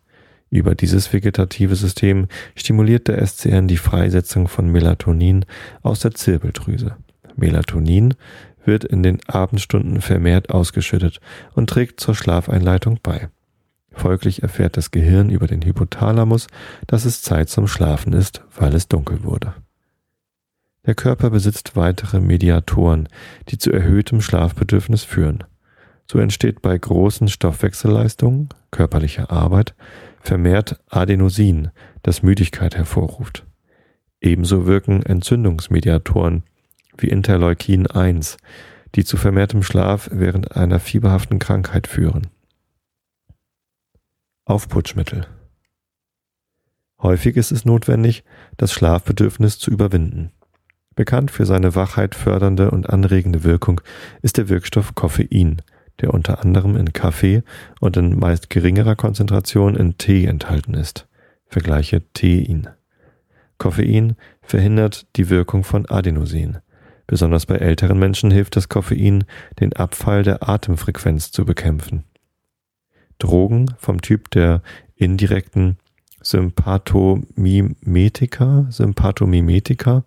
Über 0.49 0.75
dieses 0.75 1.11
vegetative 1.11 1.75
System 1.75 2.27
stimuliert 2.55 3.07
der 3.07 3.25
SCN 3.25 3.67
die 3.67 3.77
Freisetzung 3.77 4.47
von 4.47 4.69
Melatonin 4.69 5.45
aus 5.81 6.01
der 6.01 6.11
Zirbeldrüse. 6.11 6.97
Melatonin 7.35 8.15
wird 8.63 8.83
in 8.83 9.03
den 9.03 9.19
Abendstunden 9.27 10.01
vermehrt 10.01 10.49
ausgeschüttet 10.49 11.19
und 11.53 11.69
trägt 11.69 11.99
zur 11.99 12.15
Schlafeinleitung 12.15 12.99
bei. 13.01 13.29
Folglich 13.91 14.41
erfährt 14.43 14.77
das 14.77 14.91
Gehirn 14.91 15.29
über 15.29 15.47
den 15.47 15.61
Hypothalamus, 15.61 16.47
dass 16.87 17.05
es 17.05 17.21
Zeit 17.21 17.49
zum 17.49 17.67
Schlafen 17.67 18.13
ist, 18.13 18.43
weil 18.55 18.73
es 18.73 18.87
dunkel 18.87 19.23
wurde. 19.23 19.53
Der 20.85 20.95
Körper 20.95 21.29
besitzt 21.29 21.75
weitere 21.75 22.19
Mediatoren, 22.19 23.07
die 23.49 23.57
zu 23.57 23.71
erhöhtem 23.71 24.21
Schlafbedürfnis 24.21 25.03
führen. 25.03 25.43
So 26.09 26.19
entsteht 26.19 26.61
bei 26.61 26.77
großen 26.77 27.27
Stoffwechselleistungen, 27.27 28.49
körperlicher 28.71 29.31
Arbeit, 29.31 29.75
vermehrt 30.21 30.79
Adenosin, 30.89 31.69
das 32.01 32.23
Müdigkeit 32.23 32.75
hervorruft. 32.75 33.45
Ebenso 34.21 34.65
wirken 34.65 35.03
Entzündungsmediatoren 35.03 36.43
wie 36.97 37.09
Interleukin 37.09 37.87
1, 37.87 38.37
die 38.95 39.03
zu 39.03 39.17
vermehrtem 39.17 39.63
Schlaf 39.63 40.09
während 40.11 40.55
einer 40.55 40.79
fieberhaften 40.79 41.39
Krankheit 41.39 41.87
führen. 41.87 42.27
Aufputschmittel. 44.45 45.27
Häufig 47.01 47.35
ist 47.37 47.51
es 47.51 47.65
notwendig, 47.65 48.23
das 48.57 48.73
Schlafbedürfnis 48.73 49.57
zu 49.57 49.71
überwinden. 49.71 50.31
Bekannt 50.95 51.31
für 51.31 51.45
seine 51.45 51.73
Wachheit 51.73 52.15
fördernde 52.15 52.69
und 52.69 52.89
anregende 52.89 53.43
Wirkung 53.43 53.81
ist 54.21 54.37
der 54.37 54.49
Wirkstoff 54.49 54.93
Koffein, 54.93 55.61
der 56.01 56.13
unter 56.13 56.41
anderem 56.41 56.75
in 56.75 56.93
Kaffee 56.93 57.43
und 57.79 57.97
in 57.97 58.19
meist 58.19 58.49
geringerer 58.49 58.95
Konzentration 58.95 59.75
in 59.75 59.97
Tee 59.97 60.25
enthalten 60.25 60.73
ist. 60.73 61.07
Vergleiche 61.47 62.03
Tein. 62.13 62.67
Koffein 63.57 64.15
verhindert 64.41 65.07
die 65.15 65.29
Wirkung 65.29 65.63
von 65.63 65.85
Adenosin. 65.85 66.57
Besonders 67.11 67.45
bei 67.45 67.57
älteren 67.57 67.99
Menschen 67.99 68.31
hilft 68.31 68.55
das 68.55 68.69
Koffein, 68.69 69.25
den 69.59 69.73
Abfall 69.73 70.23
der 70.23 70.47
Atemfrequenz 70.47 71.33
zu 71.33 71.43
bekämpfen. 71.43 72.05
Drogen 73.19 73.73
vom 73.79 74.01
Typ 74.01 74.31
der 74.31 74.61
indirekten 74.95 75.75
Sympathomimetika, 76.21 78.67
Sympathomimetika 78.69 80.05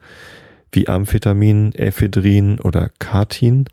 wie 0.73 0.88
Amphetamin, 0.88 1.75
Ephedrin 1.75 2.59
oder 2.59 2.88
Katin 2.99 3.67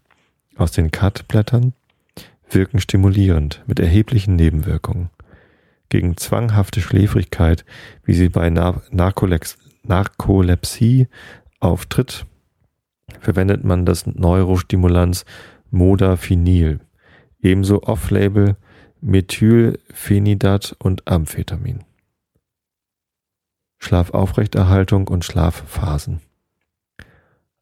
aus 0.57 0.73
den 0.73 0.91
Katblättern 0.91 1.71
wirken 2.49 2.81
stimulierend 2.81 3.63
mit 3.65 3.79
erheblichen 3.79 4.35
Nebenwirkungen. 4.35 5.09
Gegen 5.87 6.17
zwanghafte 6.17 6.81
Schläfrigkeit, 6.81 7.63
wie 8.03 8.13
sie 8.13 8.27
bei 8.27 8.49
Narkolepsie 8.49 11.07
auftritt, 11.61 12.25
verwendet 13.19 13.63
man 13.63 13.85
das 13.85 14.05
Neurostimulans 14.05 15.25
Modafinil, 15.69 16.79
ebenso 17.41 17.83
Off-Label 17.83 18.57
Methylphenidat 19.01 20.75
und 20.77 21.07
Amphetamin. 21.07 21.83
Schlafaufrechterhaltung 23.79 25.07
und 25.07 25.25
Schlafphasen. 25.25 26.21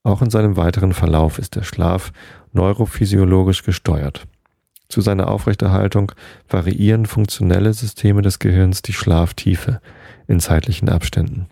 Auch 0.04 0.22
in 0.22 0.30
seinem 0.30 0.58
weiteren 0.58 0.94
Verlauf 0.94 1.40
ist 1.40 1.56
der 1.56 1.64
Schlaf 1.64 2.12
neurophysiologisch 2.52 3.64
gesteuert. 3.64 4.28
Zu 4.90 5.02
seiner 5.02 5.30
Aufrechterhaltung 5.30 6.12
variieren 6.50 7.06
funktionelle 7.06 7.74
Systeme 7.74 8.22
des 8.22 8.40
Gehirns 8.40 8.82
die 8.82 8.94
Schlaftiefe 8.94 9.82
in 10.28 10.40
zeitlichen 10.40 10.90
Abständen. 10.90 11.48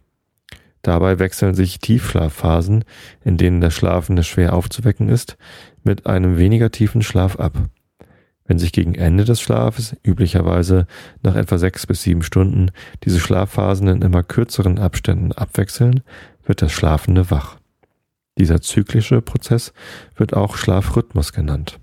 Dabei 0.88 1.19
wechseln 1.19 1.54
sich 1.54 1.80
Tiefschlafphasen, 1.80 2.86
in 3.26 3.36
denen 3.36 3.60
der 3.60 3.71
Schlafende 3.71 4.23
schwer 4.23 4.54
aufzuwecken 4.54 5.10
ist, 5.10 5.36
mit 5.84 6.06
einem 6.06 6.38
weniger 6.38 6.71
tiefen 6.71 7.02
Schlaf 7.02 7.36
ab. 7.36 7.58
Wenn 8.45 8.58
sich 8.58 8.71
gegen 8.71 8.95
Ende 8.95 9.26
des 9.26 9.41
Schlafes, 9.41 9.97
üblicherweise 10.02 10.88
nach 11.23 11.36
etwa 11.36 11.58
sechs 11.58 11.86
bis 11.86 12.04
sieben 12.04 12.23
Stunden, 12.23 12.71
diese 13.04 13.19
Schlafphasen 13.19 13.89
in 13.89 14.02
immer 14.02 14.23
kürzeren 14.23 14.80
Abständen 14.80 15.34
abwechseln, 15.34 16.04
wird 16.45 16.62
der 16.62 16.69
Schlafende 16.69 17.30
wach. 17.32 17.58
Dieser 18.38 18.62
zyklische 18.62 19.21
Prozess 19.21 19.73
wird 20.15 20.34
auch 20.34 20.56
Schlafrhythmus 20.56 21.34
genannt. 21.34 21.82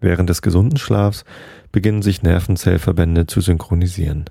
Während 0.00 0.30
des 0.30 0.40
gesunden 0.40 0.78
Schlafs 0.78 1.24
beginnen 1.72 2.02
sich 2.02 2.22
Nervenzellverbände 2.22 3.26
zu 3.26 3.40
synchronisieren. 3.40 4.26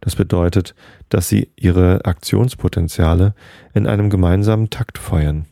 Das 0.00 0.16
bedeutet, 0.16 0.74
dass 1.08 1.28
sie 1.28 1.52
ihre 1.56 2.04
Aktionspotenziale 2.04 3.34
in 3.74 3.86
einem 3.86 4.10
gemeinsamen 4.10 4.70
Takt 4.70 4.98
feuern. 4.98 5.46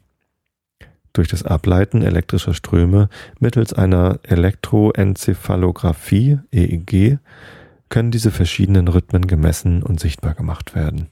Durch 1.13 1.29
das 1.29 1.45
Ableiten 1.45 2.03
elektrischer 2.03 2.53
Ströme 2.53 3.09
mittels 3.41 3.73
einer 3.73 4.19
Elektroenzephalographie 4.23 6.41
EEG 6.53 7.19
können 7.89 8.11
diese 8.11 8.31
verschiedenen 8.31 8.89
Rhythmen 8.89 9.27
gemessen 9.27 9.83
und 9.83 9.99
sichtbar 9.99 10.35
gemacht 10.35 10.75
werden. 10.75 11.09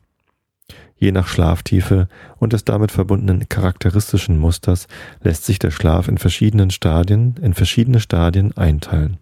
Je 0.97 1.11
nach 1.11 1.27
Schlaftiefe 1.27 2.09
und 2.37 2.53
des 2.53 2.64
damit 2.64 2.92
verbundenen 2.92 3.49
charakteristischen 3.49 4.38
Musters 4.38 4.87
lässt 5.23 5.44
sich 5.44 5.59
der 5.59 5.70
Schlaf 5.70 6.09
in 6.09 6.18
verschiedenen 6.18 6.70
Stadien, 6.70 7.37
in 7.40 7.55
verschiedene 7.55 8.01
Stadien 8.01 8.57
einteilen. 8.57 9.18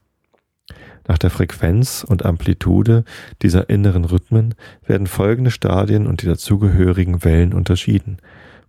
Nach 1.09 1.19
der 1.19 1.31
Frequenz 1.31 2.05
und 2.07 2.25
Amplitude 2.25 3.05
dieser 3.43 3.69
inneren 3.69 4.05
Rhythmen 4.05 4.55
werden 4.87 5.07
folgende 5.07 5.51
Stadien 5.51 6.07
und 6.07 6.23
die 6.23 6.27
dazugehörigen 6.27 7.25
Wellen 7.25 7.53
unterschieden, 7.53 8.19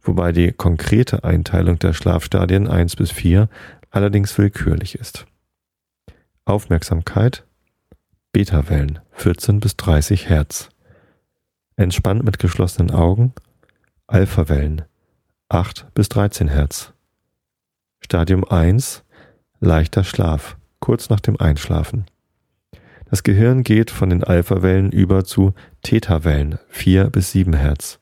wobei 0.01 0.31
die 0.31 0.51
konkrete 0.51 1.23
Einteilung 1.23 1.79
der 1.79 1.93
Schlafstadien 1.93 2.67
1 2.67 2.95
bis 2.95 3.11
4 3.11 3.49
allerdings 3.91 4.37
willkürlich 4.37 4.95
ist. 4.95 5.25
Aufmerksamkeit 6.45 7.45
Beta-Wellen 8.31 8.99
14 9.11 9.59
bis 9.59 9.77
30 9.77 10.27
Hertz. 10.27 10.69
Entspannt 11.75 12.23
mit 12.23 12.39
geschlossenen 12.39 12.91
Augen 12.91 13.33
Alpha-Wellen 14.07 14.81
8 15.49 15.93
bis 15.93 16.09
13 16.09 16.47
Hertz. 16.47 16.93
Stadium 18.01 18.43
1 18.43 19.03
leichter 19.59 20.03
Schlaf 20.03 20.57
kurz 20.79 21.09
nach 21.09 21.19
dem 21.21 21.39
Einschlafen. 21.39 22.05
Das 23.13 23.21
Gehirn 23.21 23.61
geht 23.61 23.91
von 23.91 24.09
den 24.09 24.23
Alpha-Wellen 24.23 24.91
über 24.91 25.23
zu 25.23 25.53
Theta-Wellen 25.83 26.57
4 26.69 27.11
bis 27.11 27.31
7 27.31 27.53
Hertz. 27.53 27.99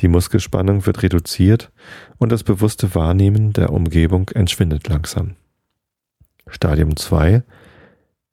Die 0.00 0.08
Muskelspannung 0.08 0.84
wird 0.84 1.02
reduziert 1.02 1.72
und 2.18 2.30
das 2.30 2.42
bewusste 2.42 2.94
Wahrnehmen 2.94 3.54
der 3.54 3.72
Umgebung 3.72 4.28
entschwindet 4.34 4.86
langsam. 4.88 5.36
Stadium 6.46 6.98
2 6.98 7.42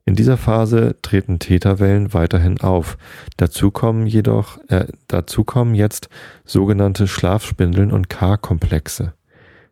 in 0.04 0.16
dieser 0.16 0.36
Phase 0.36 0.98
treten 1.02 1.40
Theta-Wellen 1.40 2.14
weiterhin 2.14 2.60
auf. 2.60 2.98
Dazu 3.38 3.72
kommen 3.72 4.06
jedoch, 4.06 4.58
äh, 4.68 4.88
dazu 5.08 5.46
kommen 5.46 5.74
jetzt 5.74 6.10
sogenannte 6.44 7.08
Schlafspindeln 7.08 7.94
und 7.94 8.10
K-Komplexe. 8.10 9.14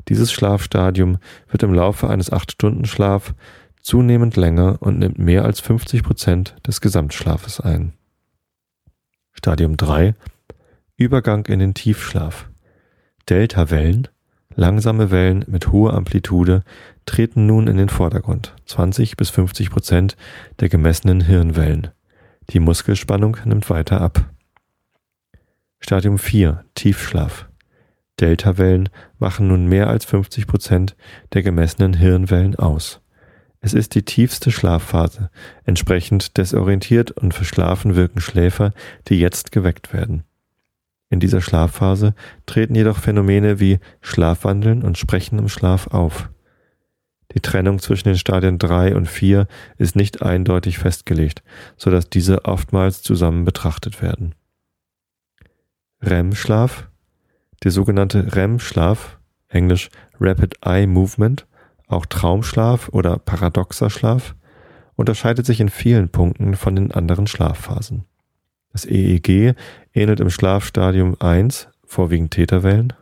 Dieses 0.08 0.32
Schlafstadium 0.32 1.18
wird 1.50 1.64
im 1.64 1.74
Laufe 1.74 2.10
eines 2.10 2.32
8-Stunden-Schlaf 2.32 3.34
zunehmend 3.88 4.36
länger 4.36 4.82
und 4.82 5.00
nimmt 5.00 5.18
mehr 5.18 5.46
als 5.46 5.62
50 5.62 6.04
Prozent 6.04 6.58
des 6.68 6.82
Gesamtschlafes 6.82 7.62
ein. 7.62 7.94
Stadium 9.32 9.78
3 9.78 10.14
Übergang 10.98 11.46
in 11.46 11.60
den 11.60 11.74
Tiefschlaf. 11.74 12.50
Delta-Wellen, 13.30 14.10
langsame 14.54 15.10
Wellen 15.10 15.46
mit 15.48 15.72
hoher 15.72 15.94
Amplitude, 15.94 16.64
treten 17.06 17.46
nun 17.46 17.68
in 17.68 17.78
den 17.78 17.88
Vordergrund. 17.88 18.54
20 18.66 19.16
bis 19.16 19.30
50 19.30 19.70
Prozent 19.70 20.18
der 20.60 20.68
gemessenen 20.68 21.22
Hirnwellen. 21.22 21.88
Die 22.50 22.60
Muskelspannung 22.60 23.38
nimmt 23.46 23.70
weiter 23.70 24.02
ab. 24.02 24.30
Stadium 25.80 26.18
4 26.18 26.66
Tiefschlaf. 26.76 27.48
Delta-Wellen 28.20 28.90
machen 29.18 29.48
nun 29.48 29.68
mehr 29.68 29.88
als 29.88 30.04
50 30.04 30.46
Prozent 30.46 30.98
der 31.32 31.42
gemessenen 31.42 31.94
Hirnwellen 31.94 32.58
aus. 32.58 33.00
Es 33.60 33.74
ist 33.74 33.96
die 33.96 34.04
tiefste 34.04 34.52
Schlafphase. 34.52 35.30
Entsprechend 35.66 36.38
desorientiert 36.38 37.12
und 37.12 37.34
verschlafen 37.34 37.96
wirken 37.96 38.22
Schläfer, 38.22 38.74
die 39.08 39.20
jetzt 39.20 39.52
geweckt 39.52 39.94
werden. 39.94 40.24
In 41.10 41.20
dieser 41.20 41.42
Schlafphase 41.42 42.14
treten 42.46 42.76
jedoch 42.76 42.98
Phänomene 42.98 43.60
wie 43.60 43.80
Schlafwandeln 44.02 44.84
und 44.84 44.98
Sprechen 44.98 45.40
im 45.40 45.50
Schlaf 45.50 45.88
auf. 45.88 46.30
Die 47.34 47.42
Trennung 47.42 47.80
zwischen 47.80 48.10
den 48.10 48.18
Stadien 48.18 48.58
3 48.58 48.96
und 48.96 49.08
4 49.08 49.48
ist 49.78 49.96
nicht 49.96 50.22
eindeutig 50.22 50.78
festgelegt, 50.78 51.44
so 51.76 51.92
dass 51.92 52.10
diese 52.10 52.46
oftmals 52.46 53.02
zusammen 53.02 53.46
betrachtet 53.46 54.02
werden. 54.02 54.36
REM-Schlaf, 56.02 56.90
der 57.64 57.72
sogenannte 57.72 58.36
REM-Schlaf, 58.36 59.18
englisch 59.50 59.90
Rapid 60.20 60.66
Eye 60.66 60.88
Movement, 60.88 61.48
auch 61.88 62.06
Traumschlaf 62.06 62.90
oder 62.90 63.18
paradoxer 63.18 63.90
Schlaf, 63.90 64.36
unterscheidet 64.96 65.46
sich 65.46 65.60
in 65.60 65.70
vielen 65.70 66.10
Punkten 66.10 66.56
von 66.56 66.76
den 66.76 66.92
anderen 66.92 67.28
Schlafphasen. 67.28 68.06
Das 68.74 68.86
EEG 68.86 69.56
ähnelt 69.94 70.20
im 70.20 70.30
Schlafstadium 70.30 71.16
1 71.20 71.70
vorwiegend 71.86 72.32
Täterwellen, 72.32 72.94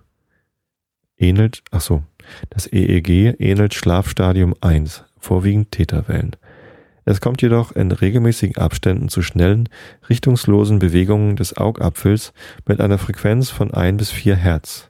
ähnelt, 1.18 1.64
ach 1.72 1.82
so, 1.82 2.04
das 2.50 2.72
EEG 2.72 3.36
ähnelt 3.40 3.74
Schlafstadium 3.74 4.56
1 4.62 5.04
vorwiegend 5.20 5.72
Täterwellen. 5.72 6.36
Es 7.06 7.22
kommt 7.22 7.42
jedoch 7.42 7.72
in 7.72 7.92
regelmäßigen 7.92 8.58
Abständen 8.58 9.10
zu 9.10 9.22
schnellen, 9.22 9.70
richtungslosen 10.10 10.80
Bewegungen 10.80 11.36
des 11.36 11.56
Augapfels 11.56 12.34
mit 12.68 12.82
einer 12.82 12.98
Frequenz 12.98 13.50
von 13.52 13.72
1 13.74 13.98
bis 13.98 14.12
4 14.12 14.36
Hertz. 14.36 14.90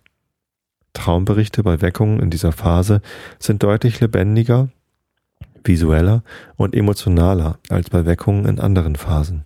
Traumberichte 0.95 1.61
bei 1.61 1.81
Weckungen 1.81 2.19
in 2.19 2.31
dieser 2.31 2.51
Phase 2.51 3.01
sind 3.37 3.61
deutlich 3.61 3.99
lebendiger, 3.99 4.69
visueller 5.63 6.23
und 6.55 6.75
emotionaler 6.75 7.59
als 7.69 7.91
bei 7.91 8.05
Weckungen 8.05 8.45
in 8.45 8.59
anderen 8.59 8.95
Phasen. 8.95 9.45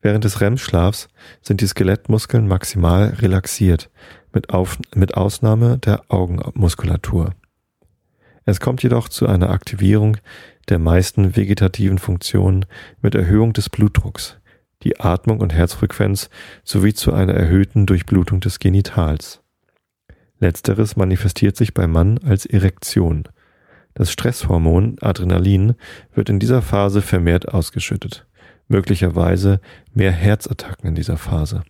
Während 0.00 0.24
des 0.24 0.40
REM-Schlafs 0.40 1.08
sind 1.42 1.60
die 1.60 1.66
Skelettmuskeln 1.66 2.46
maximal 2.46 3.08
relaxiert, 3.18 3.90
mit, 4.32 4.50
Auf 4.50 4.78
mit 4.94 5.16
Ausnahme 5.16 5.78
der 5.78 6.02
Augenmuskulatur. 6.08 7.34
Es 8.44 8.60
kommt 8.60 8.82
jedoch 8.82 9.08
zu 9.08 9.26
einer 9.26 9.50
Aktivierung 9.50 10.18
der 10.68 10.78
meisten 10.78 11.36
vegetativen 11.36 11.98
Funktionen 11.98 12.66
mit 13.00 13.14
Erhöhung 13.14 13.52
des 13.52 13.70
Blutdrucks, 13.70 14.36
die 14.82 15.00
Atmung 15.00 15.40
und 15.40 15.52
Herzfrequenz 15.52 16.30
sowie 16.62 16.94
zu 16.94 17.12
einer 17.12 17.34
erhöhten 17.34 17.86
Durchblutung 17.86 18.40
des 18.40 18.58
Genitals. 18.58 19.42
Letzteres 20.38 20.96
manifestiert 20.96 21.56
sich 21.56 21.74
beim 21.74 21.92
Mann 21.92 22.18
als 22.18 22.46
Erektion. 22.46 23.24
Das 23.94 24.12
Stresshormon 24.12 24.96
Adrenalin 25.00 25.74
wird 26.14 26.28
in 26.28 26.38
dieser 26.38 26.60
Phase 26.60 27.00
vermehrt 27.00 27.48
ausgeschüttet, 27.48 28.26
möglicherweise 28.68 29.60
mehr 29.94 30.12
Herzattacken 30.12 30.88
in 30.88 30.94
dieser 30.94 31.16
Phase. 31.16 31.62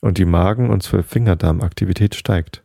Und 0.00 0.18
die 0.18 0.24
Magen- 0.24 0.70
und 0.70 0.82
Zwölffingerdarmaktivität 0.82 2.14
steigt. 2.14 2.62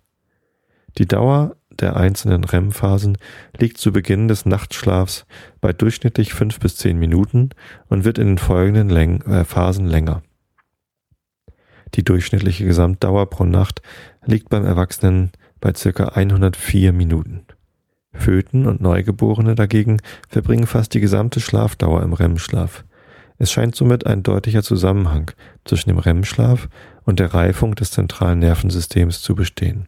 Die 0.98 1.06
Dauer 1.06 1.56
der 1.80 1.96
einzelnen 1.96 2.44
REM-Phasen 2.44 3.18
liegt 3.58 3.78
zu 3.78 3.92
Beginn 3.92 4.28
des 4.28 4.46
Nachtschlafs 4.46 5.26
bei 5.62 5.74
durchschnittlich 5.74 6.34
fünf 6.34 6.60
bis 6.60 6.76
zehn 6.76 6.98
Minuten 6.98 7.50
und 7.88 8.04
wird 8.04 8.18
in 8.18 8.28
den 8.28 8.38
folgenden 8.38 8.90
Läng 8.90 9.22
äh, 9.24 9.46
Phasen 9.46 9.88
länger. 9.88 10.22
Die 11.96 12.04
durchschnittliche 12.04 12.66
Gesamtdauer 12.66 13.30
pro 13.30 13.46
Nacht 13.46 13.82
liegt 14.26 14.50
beim 14.50 14.66
Erwachsenen 14.66 15.32
bei 15.60 15.74
circa 15.74 16.10
104 16.10 16.94
Minuten. 16.94 17.46
Föten 18.14 18.66
und 18.66 18.82
Neugeborene 18.82 19.56
dagegen 19.56 20.02
verbringen 20.28 20.68
fast 20.68 20.94
die 20.94 21.00
gesamte 21.00 21.40
Schlafdauer 21.40 22.04
im 22.04 22.14
REM-Schlaf. 22.14 22.84
Es 23.38 23.52
scheint 23.52 23.76
somit 23.76 24.06
ein 24.06 24.24
deutlicher 24.24 24.64
Zusammenhang 24.64 25.32
zwischen 25.64 25.90
dem 25.90 26.00
REM-Schlaf 26.00 26.68
und 27.06 27.20
der 27.20 27.34
Reifung 27.34 27.76
des 27.76 27.92
zentralen 27.92 28.40
Nervensystems 28.40 29.22
zu 29.22 29.36
bestehen. 29.36 29.88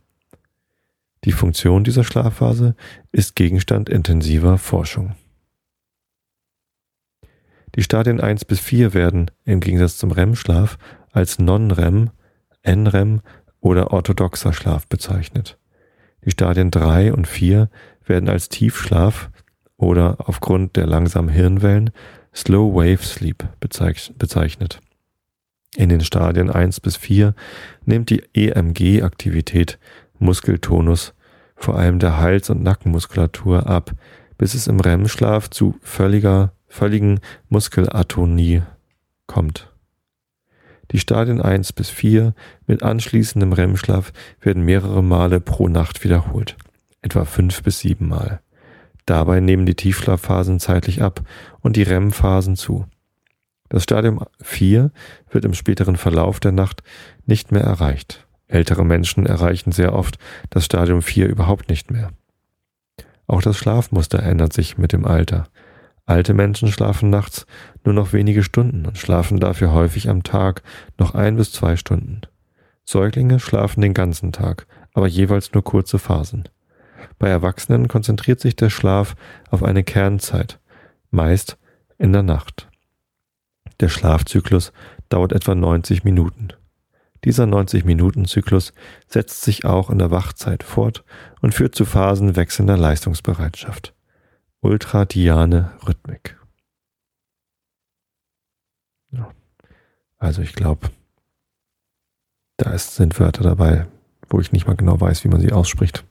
Die 1.25 1.33
Funktion 1.33 1.83
dieser 1.83 2.03
Schlafphase 2.03 2.75
ist 3.11 3.35
Gegenstand 3.35 3.89
intensiver 3.89 4.57
Forschung. 4.57 5.15
Die 7.75 7.83
Stadien 7.83 8.19
1 8.19 8.45
bis 8.45 8.59
4 8.59 8.93
werden, 8.93 9.31
im 9.45 9.59
Gegensatz 9.59 9.97
zum 9.97 10.11
REM-Schlaf, 10.11 10.77
als 11.11 11.39
Non-REM, 11.39 12.09
NREM 12.63 13.21
oder 13.59 13.91
orthodoxer 13.91 14.53
Schlaf 14.53 14.87
bezeichnet. 14.87 15.57
Die 16.25 16.31
Stadien 16.31 16.71
3 16.71 17.13
und 17.13 17.27
4 17.27 17.69
werden 18.05 18.29
als 18.29 18.49
Tiefschlaf 18.49 19.29
oder 19.77 20.17
aufgrund 20.19 20.75
der 20.75 20.87
langsamen 20.87 21.29
Hirnwellen 21.29 21.91
Slow 22.33 22.75
Wave 22.75 23.03
Sleep 23.03 23.47
bezeichnet. 23.59 24.79
In 25.75 25.89
den 25.89 26.01
Stadien 26.01 26.49
1 26.49 26.79
bis 26.81 26.97
4 26.97 27.33
nimmt 27.85 28.09
die 28.09 28.23
EMG-Aktivität, 28.33 29.79
Muskeltonus, 30.19 31.13
vor 31.55 31.77
allem 31.77 31.99
der 31.99 32.17
Hals- 32.17 32.49
und 32.49 32.63
Nackenmuskulatur 32.63 33.67
ab, 33.67 33.91
bis 34.37 34.53
es 34.53 34.67
im 34.67 34.79
REM-Schlaf 34.79 35.49
zu 35.49 35.75
völliger, 35.81 36.53
völligen 36.67 37.19
Muskelatonie 37.49 38.63
kommt. 39.27 39.70
Die 40.91 40.99
Stadien 40.99 41.41
1 41.41 41.73
bis 41.73 41.89
4 41.89 42.33
mit 42.67 42.83
anschließendem 42.83 43.53
REM-Schlaf 43.53 44.11
werden 44.41 44.63
mehrere 44.63 45.01
Male 45.01 45.39
pro 45.39 45.69
Nacht 45.69 46.03
wiederholt, 46.03 46.57
etwa 47.01 47.25
fünf 47.25 47.63
bis 47.63 47.79
sieben 47.79 48.09
Mal. 48.09 48.41
Dabei 49.05 49.39
nehmen 49.39 49.65
die 49.65 49.75
Tiefschlafphasen 49.75 50.59
zeitlich 50.59 51.01
ab 51.01 51.21
und 51.61 51.75
die 51.75 51.83
REM-Phasen 51.83 52.55
zu. 52.55 52.85
Das 53.69 53.83
Stadium 53.83 54.25
4 54.41 54.91
wird 55.29 55.45
im 55.45 55.53
späteren 55.53 55.95
Verlauf 55.95 56.41
der 56.41 56.51
Nacht 56.51 56.83
nicht 57.25 57.51
mehr 57.53 57.63
erreicht. 57.63 58.27
Ältere 58.47 58.83
Menschen 58.83 59.25
erreichen 59.25 59.71
sehr 59.71 59.93
oft 59.93 60.17
das 60.49 60.65
Stadium 60.65 61.01
4 61.01 61.27
überhaupt 61.27 61.69
nicht 61.69 61.89
mehr. 61.89 62.11
Auch 63.27 63.41
das 63.41 63.57
Schlafmuster 63.57 64.21
ändert 64.21 64.51
sich 64.51 64.77
mit 64.77 64.91
dem 64.91 65.05
Alter. 65.05 65.45
Alte 66.05 66.33
Menschen 66.33 66.71
schlafen 66.71 67.09
nachts 67.09 67.45
nur 67.83 67.93
noch 67.93 68.13
wenige 68.13 68.43
Stunden 68.43 68.85
und 68.85 68.97
schlafen 68.97 69.39
dafür 69.39 69.71
häufig 69.71 70.09
am 70.09 70.23
Tag 70.23 70.63
noch 70.97 71.15
ein 71.15 71.37
bis 71.37 71.51
zwei 71.51 71.75
Stunden. 71.75 72.21
Säuglinge 72.83 73.39
schlafen 73.39 73.81
den 73.81 73.93
ganzen 73.93 74.31
Tag, 74.31 74.67
aber 74.93 75.07
jeweils 75.07 75.53
nur 75.53 75.63
kurze 75.63 75.99
Phasen. 75.99 76.49
Bei 77.19 77.29
Erwachsenen 77.29 77.87
konzentriert 77.87 78.39
sich 78.39 78.55
der 78.55 78.69
Schlaf 78.69 79.15
auf 79.49 79.63
eine 79.63 79.83
Kernzeit, 79.83 80.59
meist 81.11 81.57
in 81.97 82.13
der 82.13 82.23
Nacht. 82.23 82.67
Der 83.79 83.89
Schlafzyklus 83.89 84.71
dauert 85.09 85.31
etwa 85.31 85.55
90 85.55 86.03
Minuten. 86.03 86.49
Dieser 87.23 87.43
90-Minuten-Zyklus 87.43 88.73
setzt 89.07 89.43
sich 89.43 89.65
auch 89.65 89.89
in 89.91 89.99
der 89.99 90.09
Wachzeit 90.09 90.63
fort 90.63 91.03
und 91.41 91.53
führt 91.53 91.75
zu 91.75 91.85
Phasen 91.85 92.35
wechselnder 92.35 92.77
Leistungsbereitschaft. 92.77 93.93
Ultradiane 94.61 95.71
Rhythmik. 95.87 96.37
Ja. 99.11 99.31
Also 100.17 100.41
ich 100.41 100.53
glaube, 100.53 100.89
da 102.57 102.77
sind 102.77 103.19
Wörter 103.19 103.43
dabei, 103.43 103.87
wo 104.29 104.39
ich 104.39 104.51
nicht 104.51 104.67
mal 104.67 104.75
genau 104.75 105.01
weiß, 105.01 105.23
wie 105.23 105.29
man 105.29 105.41
sie 105.41 105.51
ausspricht. 105.51 106.05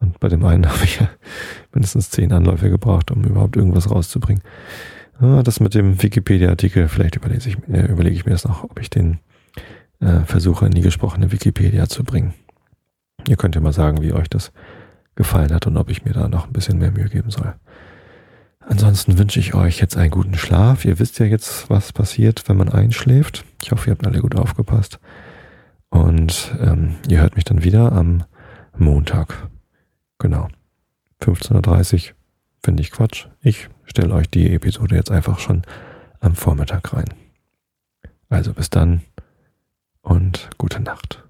Und 0.00 0.20
bei 0.20 0.28
dem 0.28 0.44
einen 0.44 0.66
habe 0.70 0.84
ich 0.84 1.00
ja 1.00 1.08
mindestens 1.72 2.10
zehn 2.10 2.32
Anläufe 2.32 2.70
gebraucht, 2.70 3.10
um 3.10 3.24
überhaupt 3.24 3.56
irgendwas 3.56 3.90
rauszubringen. 3.90 4.42
Das 5.20 5.58
mit 5.58 5.74
dem 5.74 6.00
Wikipedia-Artikel, 6.00 6.86
vielleicht 6.86 7.16
überlege 7.16 7.48
ich, 7.48 7.56
äh, 7.68 7.90
überlege 7.90 8.14
ich 8.14 8.24
mir 8.24 8.32
das 8.32 8.44
noch, 8.44 8.62
ob 8.62 8.78
ich 8.78 8.88
den 8.88 9.18
äh, 9.98 10.20
versuche, 10.20 10.66
in 10.66 10.72
die 10.72 10.80
gesprochene 10.80 11.32
Wikipedia 11.32 11.88
zu 11.88 12.04
bringen. 12.04 12.34
Ihr 13.26 13.36
könnt 13.36 13.56
ja 13.56 13.60
mal 13.60 13.72
sagen, 13.72 14.00
wie 14.00 14.12
euch 14.12 14.28
das 14.28 14.52
gefallen 15.18 15.52
hat 15.52 15.66
und 15.66 15.76
ob 15.76 15.90
ich 15.90 16.04
mir 16.04 16.14
da 16.14 16.28
noch 16.28 16.46
ein 16.46 16.52
bisschen 16.52 16.78
mehr 16.78 16.92
Mühe 16.92 17.08
geben 17.10 17.30
soll. 17.30 17.54
Ansonsten 18.60 19.18
wünsche 19.18 19.40
ich 19.40 19.54
euch 19.54 19.80
jetzt 19.80 19.96
einen 19.96 20.10
guten 20.10 20.34
Schlaf. 20.34 20.84
Ihr 20.84 20.98
wisst 20.98 21.18
ja 21.18 21.26
jetzt, 21.26 21.68
was 21.68 21.92
passiert, 21.92 22.48
wenn 22.48 22.56
man 22.56 22.68
einschläft. 22.68 23.44
Ich 23.62 23.72
hoffe, 23.72 23.90
ihr 23.90 23.92
habt 23.92 24.06
alle 24.06 24.20
gut 24.20 24.36
aufgepasst. 24.36 25.00
Und 25.90 26.54
ähm, 26.60 26.96
ihr 27.08 27.20
hört 27.20 27.34
mich 27.34 27.44
dann 27.44 27.64
wieder 27.64 27.92
am 27.92 28.24
Montag. 28.76 29.48
Genau. 30.18 30.48
15.30 31.22 32.10
Uhr 32.10 32.14
finde 32.62 32.82
ich 32.82 32.90
Quatsch. 32.92 33.26
Ich 33.40 33.68
stelle 33.84 34.14
euch 34.14 34.30
die 34.30 34.52
Episode 34.52 34.94
jetzt 34.94 35.10
einfach 35.10 35.38
schon 35.40 35.62
am 36.20 36.34
Vormittag 36.34 36.92
rein. 36.92 37.08
Also 38.28 38.52
bis 38.52 38.70
dann 38.70 39.02
und 40.02 40.50
gute 40.58 40.80
Nacht. 40.80 41.27